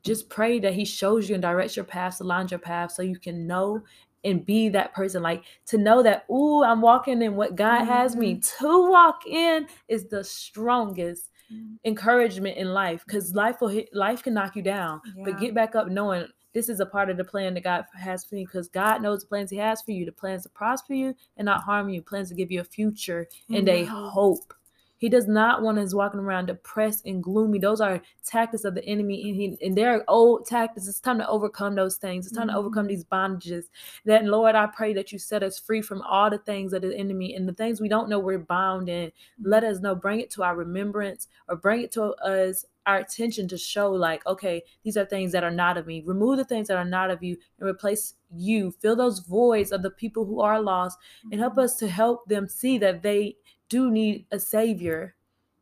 Just 0.04 0.30
pray 0.30 0.60
that 0.60 0.74
he 0.74 0.86
shows 0.86 1.30
you 1.30 1.36
and 1.36 1.42
directs 1.42 1.76
your 1.76 1.86
paths 1.86 2.20
aligns 2.22 2.52
your 2.52 2.60
path 2.60 2.92
so 2.94 3.02
you 3.04 3.20
can 3.20 3.48
know 3.48 3.84
and 4.24 4.46
be 4.46 4.70
that 4.70 4.94
person. 4.94 5.24
Like 5.24 5.44
to 5.68 5.78
know 5.78 6.04
that 6.04 6.26
ooh 6.32 6.64
i'm 6.64 6.82
walking 6.82 7.22
in 7.24 7.36
what 7.36 7.56
god 7.56 7.86
has 7.86 8.16
me 8.16 8.40
to 8.60 8.90
walk 8.90 9.26
in 9.28 9.68
is 9.88 10.08
the 10.08 10.24
strongest 10.24 11.30
Mhm. 11.52 11.78
encouragement 11.86 12.58
in 12.58 12.74
life 12.74 13.04
because 13.06 13.36
life 13.36 13.62
will 13.62 13.68
hit 13.70 13.90
life 13.94 14.24
can 14.24 14.34
knock 14.36 14.56
you 14.56 14.62
down. 14.64 15.02
But 15.24 15.38
get 15.38 15.54
back 15.56 15.76
up 15.76 15.88
knowing 15.90 16.28
this 16.54 16.70
is 16.70 16.80
a 16.80 16.86
part 16.86 17.10
of 17.10 17.18
the 17.18 17.24
plan 17.24 17.54
that 17.54 17.64
god 17.64 17.86
has 17.94 18.26
for 18.26 18.36
you 18.36 18.46
because 18.46 18.68
god 18.68 19.02
knows 19.02 19.22
the 19.22 19.28
plans 19.28 19.50
he 19.50 19.58
has 19.58 19.82
for 19.82 19.92
you. 19.92 20.06
The 20.06 20.12
plans 20.12 20.44
to 20.44 20.50
prosper 20.50 20.94
you 20.94 21.16
and 21.38 21.46
not 21.46 21.64
harm 21.64 21.90
you. 21.90 22.02
Plans 22.02 22.30
to 22.30 22.36
give 22.36 22.52
you 22.52 22.62
a 22.62 22.66
future 22.66 23.28
and 23.50 23.68
a 23.68 23.84
hope. 23.86 24.54
He 25.02 25.10
does 25.10 25.28
not 25.28 25.64
want 25.64 25.80
us 25.80 25.96
walking 25.96 26.20
around 26.20 26.46
depressed 26.46 27.08
and 27.08 27.24
gloomy. 27.24 27.58
Those 27.58 27.82
are 27.82 28.00
tactics 28.24 28.66
of 28.66 28.76
the 28.76 28.86
enemy 28.86 29.28
and, 29.28 29.36
he, 29.36 29.58
and 29.66 29.76
they're 29.76 30.04
old 30.08 30.46
tactics. 30.46 30.88
It's 30.88 31.00
time 31.00 31.18
to 31.18 31.28
overcome 31.28 31.74
those 31.74 31.96
things. 31.98 32.28
It's 32.28 32.36
time 32.36 32.50
to 32.50 32.56
overcome 32.56 32.86
Mhm. 32.86 32.90
these 32.90 33.04
bondages. 33.04 33.66
That 34.06 34.26
lord 34.26 34.54
i 34.54 34.68
pray 34.68 34.94
that 34.94 35.12
you 35.12 35.18
set 35.18 35.42
us 35.42 35.58
free 35.58 35.82
from 35.82 36.04
all 36.04 36.30
the 36.30 36.38
things 36.38 36.72
of 36.72 36.84
the 36.84 36.96
enemy 36.96 37.34
and 37.36 37.50
the 37.50 37.54
things 37.54 37.82
we 37.82 37.90
don't 37.90 38.10
know 38.10 38.20
we're 38.20 38.38
bound 38.38 38.90
in. 38.90 39.12
Let 39.42 39.64
us 39.64 39.80
know. 39.80 39.96
Bring 39.96 40.20
it 40.22 40.30
to 40.32 40.44
our 40.44 40.56
remembrance 40.56 41.28
or 41.50 41.56
bring 41.56 41.82
it 41.82 41.92
to 41.94 42.04
us 42.24 42.66
our 42.88 42.98
attention 42.98 43.48
to 43.48 43.58
show 43.60 43.92
like 43.92 44.26
okay 44.26 44.64
these 44.84 44.98
are 44.98 45.06
things 45.06 45.32
that 45.32 45.44
are 45.44 45.52
not 45.64 45.78
of 45.78 45.86
me. 45.88 46.02
Remove 46.06 46.38
the 46.38 46.46
things 46.46 46.68
that 46.68 46.78
are 46.78 46.86
not 46.98 47.10
of 47.12 47.22
you 47.24 47.38
and 47.60 47.68
replace 47.70 48.16
you. 48.34 48.72
Fill 48.72 48.96
those 48.96 49.20
voids 49.20 49.72
of 49.72 49.82
the 49.84 49.90
people 49.92 50.26
who 50.26 50.42
are 50.42 50.60
lost 50.62 50.98
and 51.32 51.40
help 51.40 51.56
Mhm. 51.56 51.64
us 51.64 51.76
to 51.78 51.88
help 51.88 52.28
them 52.28 52.48
see 52.48 52.78
that 52.80 53.02
they 53.04 53.38
do 53.76 53.82
need 53.92 54.26
a 54.32 54.40
savior 54.40 55.16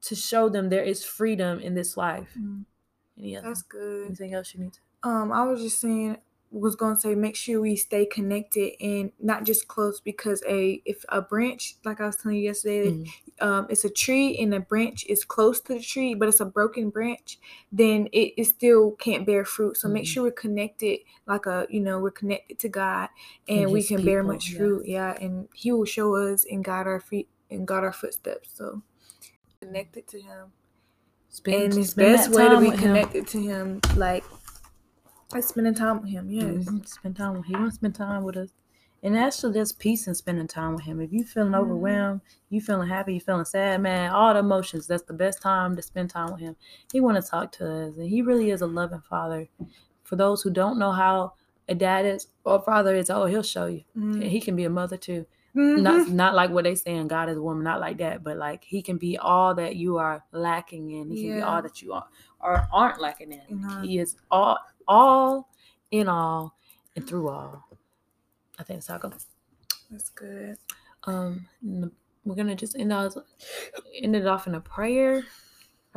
to 0.08 0.16
show 0.16 0.50
them 0.50 0.70
there 0.70 0.84
is 0.94 1.04
freedom 1.06 1.60
in 1.68 1.74
this 1.76 1.92
life 1.98 2.32
Mhm. 2.38 2.66
any 3.18 3.38
other 3.38 3.48
That's 3.50 3.64
good. 3.64 4.08
anything 4.08 4.34
else 4.34 4.54
you 4.54 4.62
need 4.64 4.74
to 4.74 4.82
Um, 5.10 5.32
I 5.32 5.44
was 5.50 5.62
just 5.62 5.80
saying 5.80 6.18
was 6.52 6.76
gonna 6.76 7.00
say 7.00 7.14
make 7.16 7.36
sure 7.36 7.62
we 7.62 7.76
stay 7.76 8.06
connected 8.08 8.74
and 8.82 9.12
not 9.20 9.46
just 9.50 9.68
close 9.74 10.02
because 10.02 10.40
a 10.58 10.82
if 10.86 11.06
a 11.10 11.22
branch 11.22 11.78
like 11.86 12.02
I 12.02 12.08
was 12.08 12.18
telling 12.18 12.38
you 12.40 12.44
yesterday, 12.52 12.90
Mhm. 12.92 13.08
um, 13.48 13.68
it's 13.70 13.86
a 13.86 13.90
tree 14.04 14.36
and 14.42 14.52
the 14.52 14.60
branch 14.60 15.06
is 15.08 15.24
close 15.36 15.62
to 15.62 15.76
the 15.76 15.80
tree, 15.94 16.16
but 16.16 16.28
it's 16.28 16.42
a 16.42 16.46
broken 16.60 16.90
branch, 16.90 17.40
then 17.72 18.08
it, 18.20 18.34
it 18.42 18.46
still 18.46 18.92
can't 19.06 19.26
bear 19.28 19.46
fruit. 19.46 19.78
So 19.78 19.88
make 19.88 20.06
Mhm. 20.06 20.08
sure 20.08 20.24
we're 20.24 20.32
connected, 20.46 21.00
like 21.28 21.46
a 21.46 21.68
you 21.70 21.82
know 21.86 22.00
we're 22.00 22.20
connected 22.22 22.58
to 22.60 22.70
God, 22.82 23.10
and, 23.48 23.66
And 23.66 23.72
we 23.72 23.84
can 23.84 24.04
bear 24.04 24.24
much 24.24 24.52
yeah. 24.52 24.58
fruit. 24.58 24.88
Yeah, 24.88 25.12
and 25.22 25.48
He 25.54 25.72
will 25.72 25.86
show 25.86 26.16
us 26.16 26.46
and 26.52 26.64
guide 26.66 26.88
our 26.88 27.00
feet 27.00 27.28
and 27.52 27.68
guide 27.68 27.84
our 27.84 27.94
footsteps. 27.94 28.52
So 28.54 28.82
connected 29.62 30.08
to 30.10 30.22
Him 30.22 30.52
spend, 31.30 31.64
and 31.64 31.74
his 31.74 31.94
best 31.94 32.32
way 32.32 32.48
to 32.50 32.60
be 32.60 32.68
with 32.70 32.80
him. 32.80 32.94
connected 32.94 33.28
to 33.28 33.42
him, 33.42 33.80
like 33.96 34.24
like 35.34 35.44
spending 35.44 35.76
time 35.76 36.02
with 36.02 36.10
him. 36.10 36.28
Yes. 36.30 36.66
Mhm. 36.66 36.88
Spend 36.88 37.16
time 37.16 37.34
with 37.34 37.46
him. 37.46 37.56
He 37.56 37.56
wants 37.56 37.76
to 37.76 37.80
spend 37.80 37.96
time 37.96 38.24
with 38.24 38.36
us. 38.36 38.50
And 39.04 39.16
actually 39.18 39.54
there's 39.54 39.72
peace 39.72 40.08
in 40.08 40.16
spending 40.16 40.48
time 40.48 40.74
with 40.76 40.84
him. 40.86 41.00
If 41.00 41.14
you 41.14 41.24
feeling 41.24 41.52
Mhm. 41.54 41.60
overwhelmed, 41.60 42.22
you 42.50 42.60
feeling 42.60 42.90
happy, 42.90 43.14
you 43.14 43.20
feeling 43.22 43.46
sad, 43.46 43.80
man, 43.82 44.12
all 44.12 44.34
the 44.34 44.40
emotions, 44.40 44.88
that's 44.88 45.04
the 45.04 45.14
best 45.14 45.42
time 45.42 45.76
to 45.76 45.82
spend 45.82 46.10
time 46.10 46.32
with 46.32 46.42
him. 46.42 46.56
He 46.92 47.00
want 47.00 47.24
to 47.24 47.30
talk 47.30 47.52
to 47.54 47.72
us. 47.90 47.96
And 47.96 48.10
he 48.10 48.22
really 48.24 48.50
is 48.50 48.62
a 48.62 48.68
loving 48.68 49.02
father. 49.02 49.48
For 50.04 50.16
those 50.16 50.42
who 50.42 50.50
don't 50.50 50.80
know 50.80 50.92
how 50.92 51.34
a 51.70 51.76
dad 51.76 52.06
is 52.06 52.28
or 52.44 52.56
a 52.56 52.62
father 52.62 52.96
is, 52.96 53.10
oh, 53.12 53.26
he'll 53.26 53.44
show 53.44 53.68
you. 53.68 53.84
Mm. 53.96 54.24
He 54.24 54.42
can 54.42 54.56
be 54.56 54.64
a 54.66 54.70
mother 54.70 54.98
too. 54.98 55.28
Mhm. 55.56 55.82
Not 55.82 56.08
not 56.10 56.36
like 56.36 56.50
what 56.52 56.64
they 56.64 56.76
saying 56.76 57.08
God 57.08 57.30
is 57.30 57.38
a 57.38 57.42
woman, 57.42 57.64
not 57.64 57.80
like 57.80 57.98
that, 57.98 58.24
but 58.24 58.38
like 58.38 58.64
he 58.64 58.82
can 58.82 58.98
be 58.98 59.18
all 59.18 59.56
that 59.56 59.76
you 59.76 59.98
are 59.98 60.24
lacking 60.32 60.92
in. 60.92 61.10
He 61.10 61.24
can 61.24 61.36
be 61.36 61.42
all 61.42 61.62
that 61.62 61.82
you 61.82 61.94
are 61.94 62.08
or 62.40 62.68
aren't 62.72 63.02
lacking 63.02 63.32
in. 63.32 63.62
Know, 63.62 63.82
He 63.82 63.98
is 64.00 64.16
all 64.30 64.60
all 64.88 65.50
in 65.92 66.08
all 66.08 66.56
and 66.96 67.08
through 67.08 67.30
all. 67.30 67.68
I 68.60 68.64
think 68.64 68.80
that's 68.80 68.88
how 68.88 68.96
it 68.96 69.02
goes. 69.02 69.26
that's 69.90 70.10
good. 70.10 70.58
Um, 71.06 71.48
we're 72.26 72.36
gonna 72.36 72.56
just 72.56 72.76
end, 72.78 72.92
ours, 72.94 73.18
end 73.96 74.16
it 74.16 74.28
off 74.28 74.48
in 74.48 74.56
a 74.56 74.62
prayer. 74.62 75.24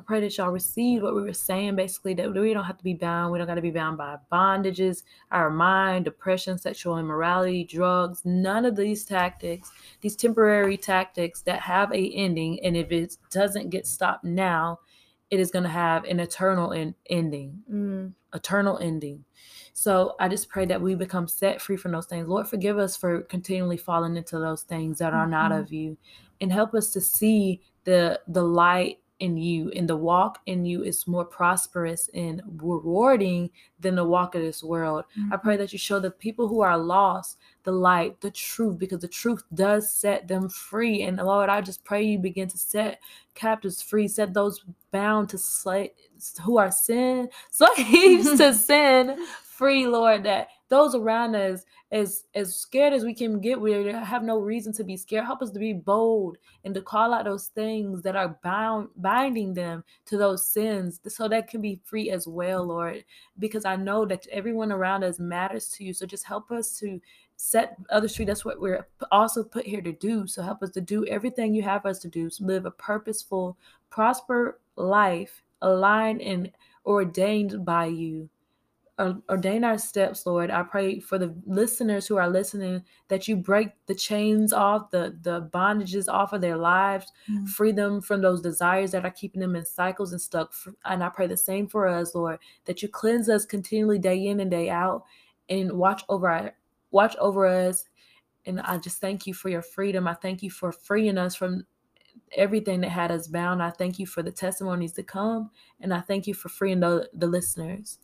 I 0.03 0.05
pray 0.05 0.21
that 0.23 0.37
y'all 0.37 0.51
receive 0.51 1.01
what 1.05 1.15
we 1.15 1.23
were 1.23 1.33
saying 1.33 1.77
basically 1.77 2.13
that 2.15 2.35
we 2.35 2.53
don't 2.53 2.65
have 2.65 2.77
to 2.77 2.83
be 2.83 2.93
bound. 2.93 3.31
We 3.31 3.39
don't 3.39 3.47
got 3.47 3.55
to 3.55 3.61
be 3.63 3.71
bound 3.71 3.99
by 3.99 4.17
bondages, 4.33 5.05
our 5.31 5.49
mind, 5.49 6.07
depression, 6.07 6.59
sexual 6.59 6.99
immorality, 6.99 7.63
drugs, 7.63 8.23
none 8.25 8.65
of 8.65 8.75
these 8.75 9.05
tactics, 9.05 9.71
these 10.01 10.17
temporary 10.17 10.77
tactics 10.77 11.43
that 11.43 11.61
have 11.61 11.93
a 11.93 12.09
ending. 12.15 12.59
And 12.65 12.77
if 12.77 12.91
it 12.91 13.17
doesn't 13.31 13.71
get 13.71 13.87
stopped 13.87 14.25
now, 14.25 14.81
it 15.31 15.39
is 15.39 15.53
going 15.53 15.63
to 15.63 15.69
have 15.69 16.03
an 16.03 16.19
eternal 16.19 16.73
en- 16.73 16.97
ending, 17.09 17.63
Mm. 17.71 18.13
eternal 18.35 18.79
ending. 18.79 19.25
So 19.73 20.17
I 20.19 20.27
just 20.27 20.49
pray 20.49 20.67
that 20.67 20.83
we 20.83 20.97
become 20.97 21.29
set 21.29 21.61
free 21.63 21.77
from 21.77 21.93
those 21.93 22.07
things. 22.07 22.27
Lord, 22.27 22.49
forgive 22.49 22.77
us 22.77 22.97
for 22.97 23.21
continually 23.21 23.77
falling 23.77 24.17
into 24.17 24.41
those 24.41 24.63
things 24.63 24.99
that 24.99 25.15
are 25.15 25.29
not 25.29 25.53
Mhm. 25.53 25.61
of 25.61 25.73
you, 25.73 25.97
and 26.41 26.53
help 26.53 26.75
us 26.75 26.91
to 26.91 27.01
see 27.01 27.61
the 27.85 28.21
the 28.27 28.43
light 28.43 28.99
in 29.23 29.37
you. 29.37 29.71
And 29.71 29.89
the 29.89 29.97
walk 29.97 30.41
in 30.47 30.67
you 30.67 30.83
is 30.83 31.07
more 31.07 31.25
prosperous 31.25 32.11
and 32.13 32.43
rewarding 32.57 33.51
than 33.81 33.95
the 33.95 34.05
walk 34.05 34.35
of 34.35 34.43
this 34.43 34.63
world. 34.63 35.05
I 35.31 35.37
pray 35.37 35.55
mm-hmm. 35.55 35.63
that 35.63 35.73
you 35.73 35.79
show 35.79 36.01
the 36.01 36.11
people 36.11 36.49
who 36.49 36.61
are 36.61 36.77
lost 36.77 37.39
the 37.65 37.73
light, 37.73 38.21
the 38.21 38.31
truth, 38.31 38.79
because 38.79 38.99
the 38.99 39.09
truth 39.09 39.45
does 39.55 39.93
set 39.93 40.27
them 40.27 40.49
free. 40.49 41.03
And 41.03 41.17
Lord, 41.19 41.49
I 41.49 41.61
just 41.61 41.85
pray 41.85 42.03
you 42.03 42.19
begin 42.19 42.49
to 42.49 42.59
set 42.59 43.01
captives 43.35 43.81
free, 43.81 44.09
set 44.09 44.35
those 44.35 44.65
bound 44.91 45.29
to 45.31 45.39
slay 45.39 45.93
who 46.43 46.59
are 46.59 46.73
sin, 46.73 47.29
slaves 47.51 48.37
to 48.37 48.53
sin 48.69 49.25
free, 49.45 49.87
Lord, 49.87 50.25
that 50.25 50.49
those 50.73 50.95
around 50.95 51.35
us, 51.35 51.67
as 51.91 52.25
as 52.35 52.57
scared 52.57 52.95
as 52.95 53.05
we 53.05 53.13
can 53.13 53.41
get, 53.41 53.61
we 53.61 53.73
have 53.89 54.23
no 54.23 54.39
reason 54.39 54.73
to 54.73 54.83
be 54.83 54.97
scared. 54.97 55.27
Help 55.27 55.43
us 55.43 55.51
to 55.51 55.59
be 55.59 55.75
bold 55.75 56.39
and 56.65 56.75
to 56.75 56.81
call 56.81 57.13
out 57.13 57.27
those 57.27 57.49
things 57.49 58.01
that 58.01 58.17
are 58.17 58.39
bound 58.43 58.89
binding 58.97 59.53
them 59.53 59.85
to 60.07 60.17
those 60.17 60.47
sins 60.47 60.99
so 61.09 61.29
that 61.29 61.47
can 61.47 61.61
be 61.61 61.79
free 61.85 62.09
as 62.09 62.27
well, 62.27 62.65
Lord. 62.65 63.05
Because 63.39 63.67
I 63.67 63.77
know 63.77 64.07
that 64.07 64.27
everyone 64.33 64.73
around 64.73 65.05
us 65.05 65.19
matters 65.19 65.69
to 65.73 65.85
you. 65.85 65.93
So 65.93 66.07
just 66.07 66.25
help 66.25 66.51
us 66.51 66.79
to 66.79 66.99
set 67.37 67.77
others 67.91 68.17
free. 68.17 68.25
That's 68.25 68.47
what 68.47 68.59
we're 68.59 68.87
also 69.11 69.45
put 69.45 69.67
here 69.67 69.83
to 69.83 69.93
do. 69.93 70.27
So 70.27 70.41
help 70.41 70.63
us 70.63 70.71
to 70.71 70.81
do 70.81 71.05
everything 71.05 71.55
you 71.55 71.63
have 71.65 71.85
us 71.85 71.99
to 71.99 72.09
do. 72.09 72.31
So 72.31 72.47
live 72.47 72.65
a 72.65 72.71
purposeful, 72.71 73.59
prosper 73.91 74.59
life, 74.77 75.43
aligned 75.61 76.23
and 76.23 76.51
ordained 76.87 77.63
by 77.63 77.87
you. 77.87 78.31
Or- 79.03 79.23
Ordain 79.29 79.65
our 79.65 79.79
steps, 79.79 80.25
Lord. 80.27 80.51
I 80.51 80.63
pray 80.63 81.01
for 81.01 81.19
the 81.19 81.35
listeners 81.47 82.07
who 82.07 82.17
are 82.17 82.29
listening 82.31 82.85
that 83.09 83.27
you 83.27 83.37
break 83.37 83.71
the 83.87 83.95
chains 83.95 84.53
off, 84.53 84.91
the 84.91 85.19
the 85.23 85.49
bondages 85.53 86.09
off 86.13 86.33
of 86.33 86.41
their 86.41 86.57
lives, 86.57 87.07
Mm. 87.29 87.49
free 87.49 87.73
them 87.73 88.01
from 88.01 88.21
those 88.23 88.41
desires 88.41 88.93
that 88.93 89.05
are 89.05 89.11
keeping 89.11 89.41
them 89.41 89.57
in 89.57 89.65
cycles 89.67 90.13
and 90.13 90.21
stuck. 90.21 90.53
And 90.85 91.03
I 91.03 91.09
pray 91.09 91.27
the 91.27 91.37
same 91.37 91.67
for 91.67 91.87
us, 91.87 92.15
Lord, 92.15 92.39
that 92.65 92.83
you 92.83 92.89
cleanse 92.89 93.29
us 93.29 93.45
continually 93.45 93.99
day 93.99 94.27
in 94.27 94.41
and 94.41 94.51
day 94.51 94.71
out 94.71 95.05
and 95.49 95.73
watch 95.73 96.05
over 96.09 96.29
our 96.29 96.55
watch 96.91 97.17
over 97.17 97.47
us. 97.47 97.85
And 98.47 98.61
I 98.61 98.79
just 98.79 99.01
thank 99.01 99.27
you 99.27 99.35
for 99.35 99.49
your 99.49 99.63
freedom. 99.63 100.07
I 100.09 100.15
thank 100.15 100.43
you 100.43 100.51
for 100.51 100.73
freeing 100.73 101.19
us 101.19 101.35
from 101.35 101.65
everything 102.37 102.81
that 102.83 102.91
had 102.91 103.11
us 103.11 103.27
bound. 103.29 103.63
I 103.63 103.71
thank 103.71 103.99
you 103.99 104.07
for 104.07 104.23
the 104.23 104.33
testimonies 104.33 104.93
to 104.95 105.03
come. 105.03 105.51
And 105.81 105.93
I 105.95 106.01
thank 106.01 106.27
you 106.27 106.35
for 106.35 106.49
freeing 106.49 106.81
the, 106.81 107.09
the 107.15 107.27
listeners. 107.27 107.99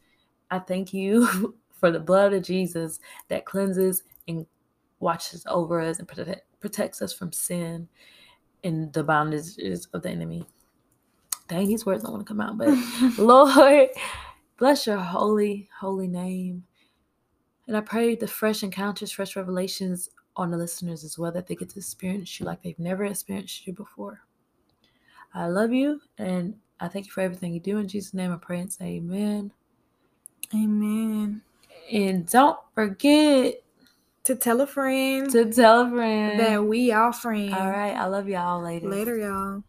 I 0.51 0.59
thank 0.59 0.93
you 0.93 1.55
for 1.73 1.91
the 1.91 2.01
blood 2.01 2.33
of 2.33 2.43
Jesus 2.43 3.01
that 3.29 3.45
cleanses 3.45 4.03
and 4.27 4.47
watches 5.01 5.45
over 5.49 5.81
us 5.81 5.99
and 5.99 6.09
protect, 6.09 6.43
protects 6.61 7.03
us 7.03 7.13
from 7.13 7.33
sin 7.33 7.89
and 8.65 8.93
the 8.93 9.05
bondages 9.05 9.87
of 9.93 10.03
the 10.03 10.11
enemy. 10.11 10.47
Dang, 11.49 11.67
these 11.67 11.87
words 11.87 12.03
don't 12.03 12.13
want 12.13 12.27
to 12.27 12.29
come 12.29 12.41
out, 12.41 12.59
but 12.59 12.77
Lord, 13.19 13.89
bless 14.59 14.87
your 14.87 14.99
holy, 14.99 15.69
holy 15.79 16.09
name. 16.09 16.65
And 17.67 17.77
I 17.77 17.81
pray 17.81 18.15
the 18.17 18.27
fresh 18.27 18.63
encounters, 18.63 19.13
fresh 19.13 19.37
revelations 19.37 20.11
on 20.37 20.51
the 20.51 20.57
listeners 20.57 21.05
as 21.05 21.19
well, 21.19 21.33
that 21.33 21.47
they 21.47 21.55
get 21.55 21.71
to 21.71 21.79
experience 21.79 22.39
you 22.39 22.47
like 22.47 22.63
they've 22.63 22.79
never 22.79 23.05
experienced 23.05 23.67
you 23.67 23.73
before. 23.73 24.23
I 25.35 25.47
love 25.47 25.73
you 25.73 26.01
and 26.17 26.55
I 26.81 26.89
thank 26.89 27.07
you 27.07 27.13
for 27.13 27.21
everything 27.21 27.53
you 27.53 27.61
do. 27.61 27.79
In 27.79 27.89
Jesus' 27.89 28.15
name, 28.15 28.33
I 28.33 28.37
pray 28.37 28.61
and 28.61 28.73
say 28.73 28.87
amen. 28.97 29.53
Amen. 30.55 31.43
And 31.93 32.27
don't 32.31 32.59
forget 32.75 33.63
To 34.25 34.35
tell 34.35 34.61
a 34.61 34.67
friend 34.67 35.31
to 35.31 35.51
tell 35.53 35.87
a 35.87 35.91
friend. 35.91 36.39
that 36.41 36.65
we 36.65 36.93
all 36.93 37.13
friends. 37.13 37.55
All 37.55 37.71
right. 37.71 37.95
I 37.95 38.07
love 38.07 38.29
y'all 38.29 38.63
later. 38.63 38.89
Later, 38.89 39.17
y'all. 39.17 39.63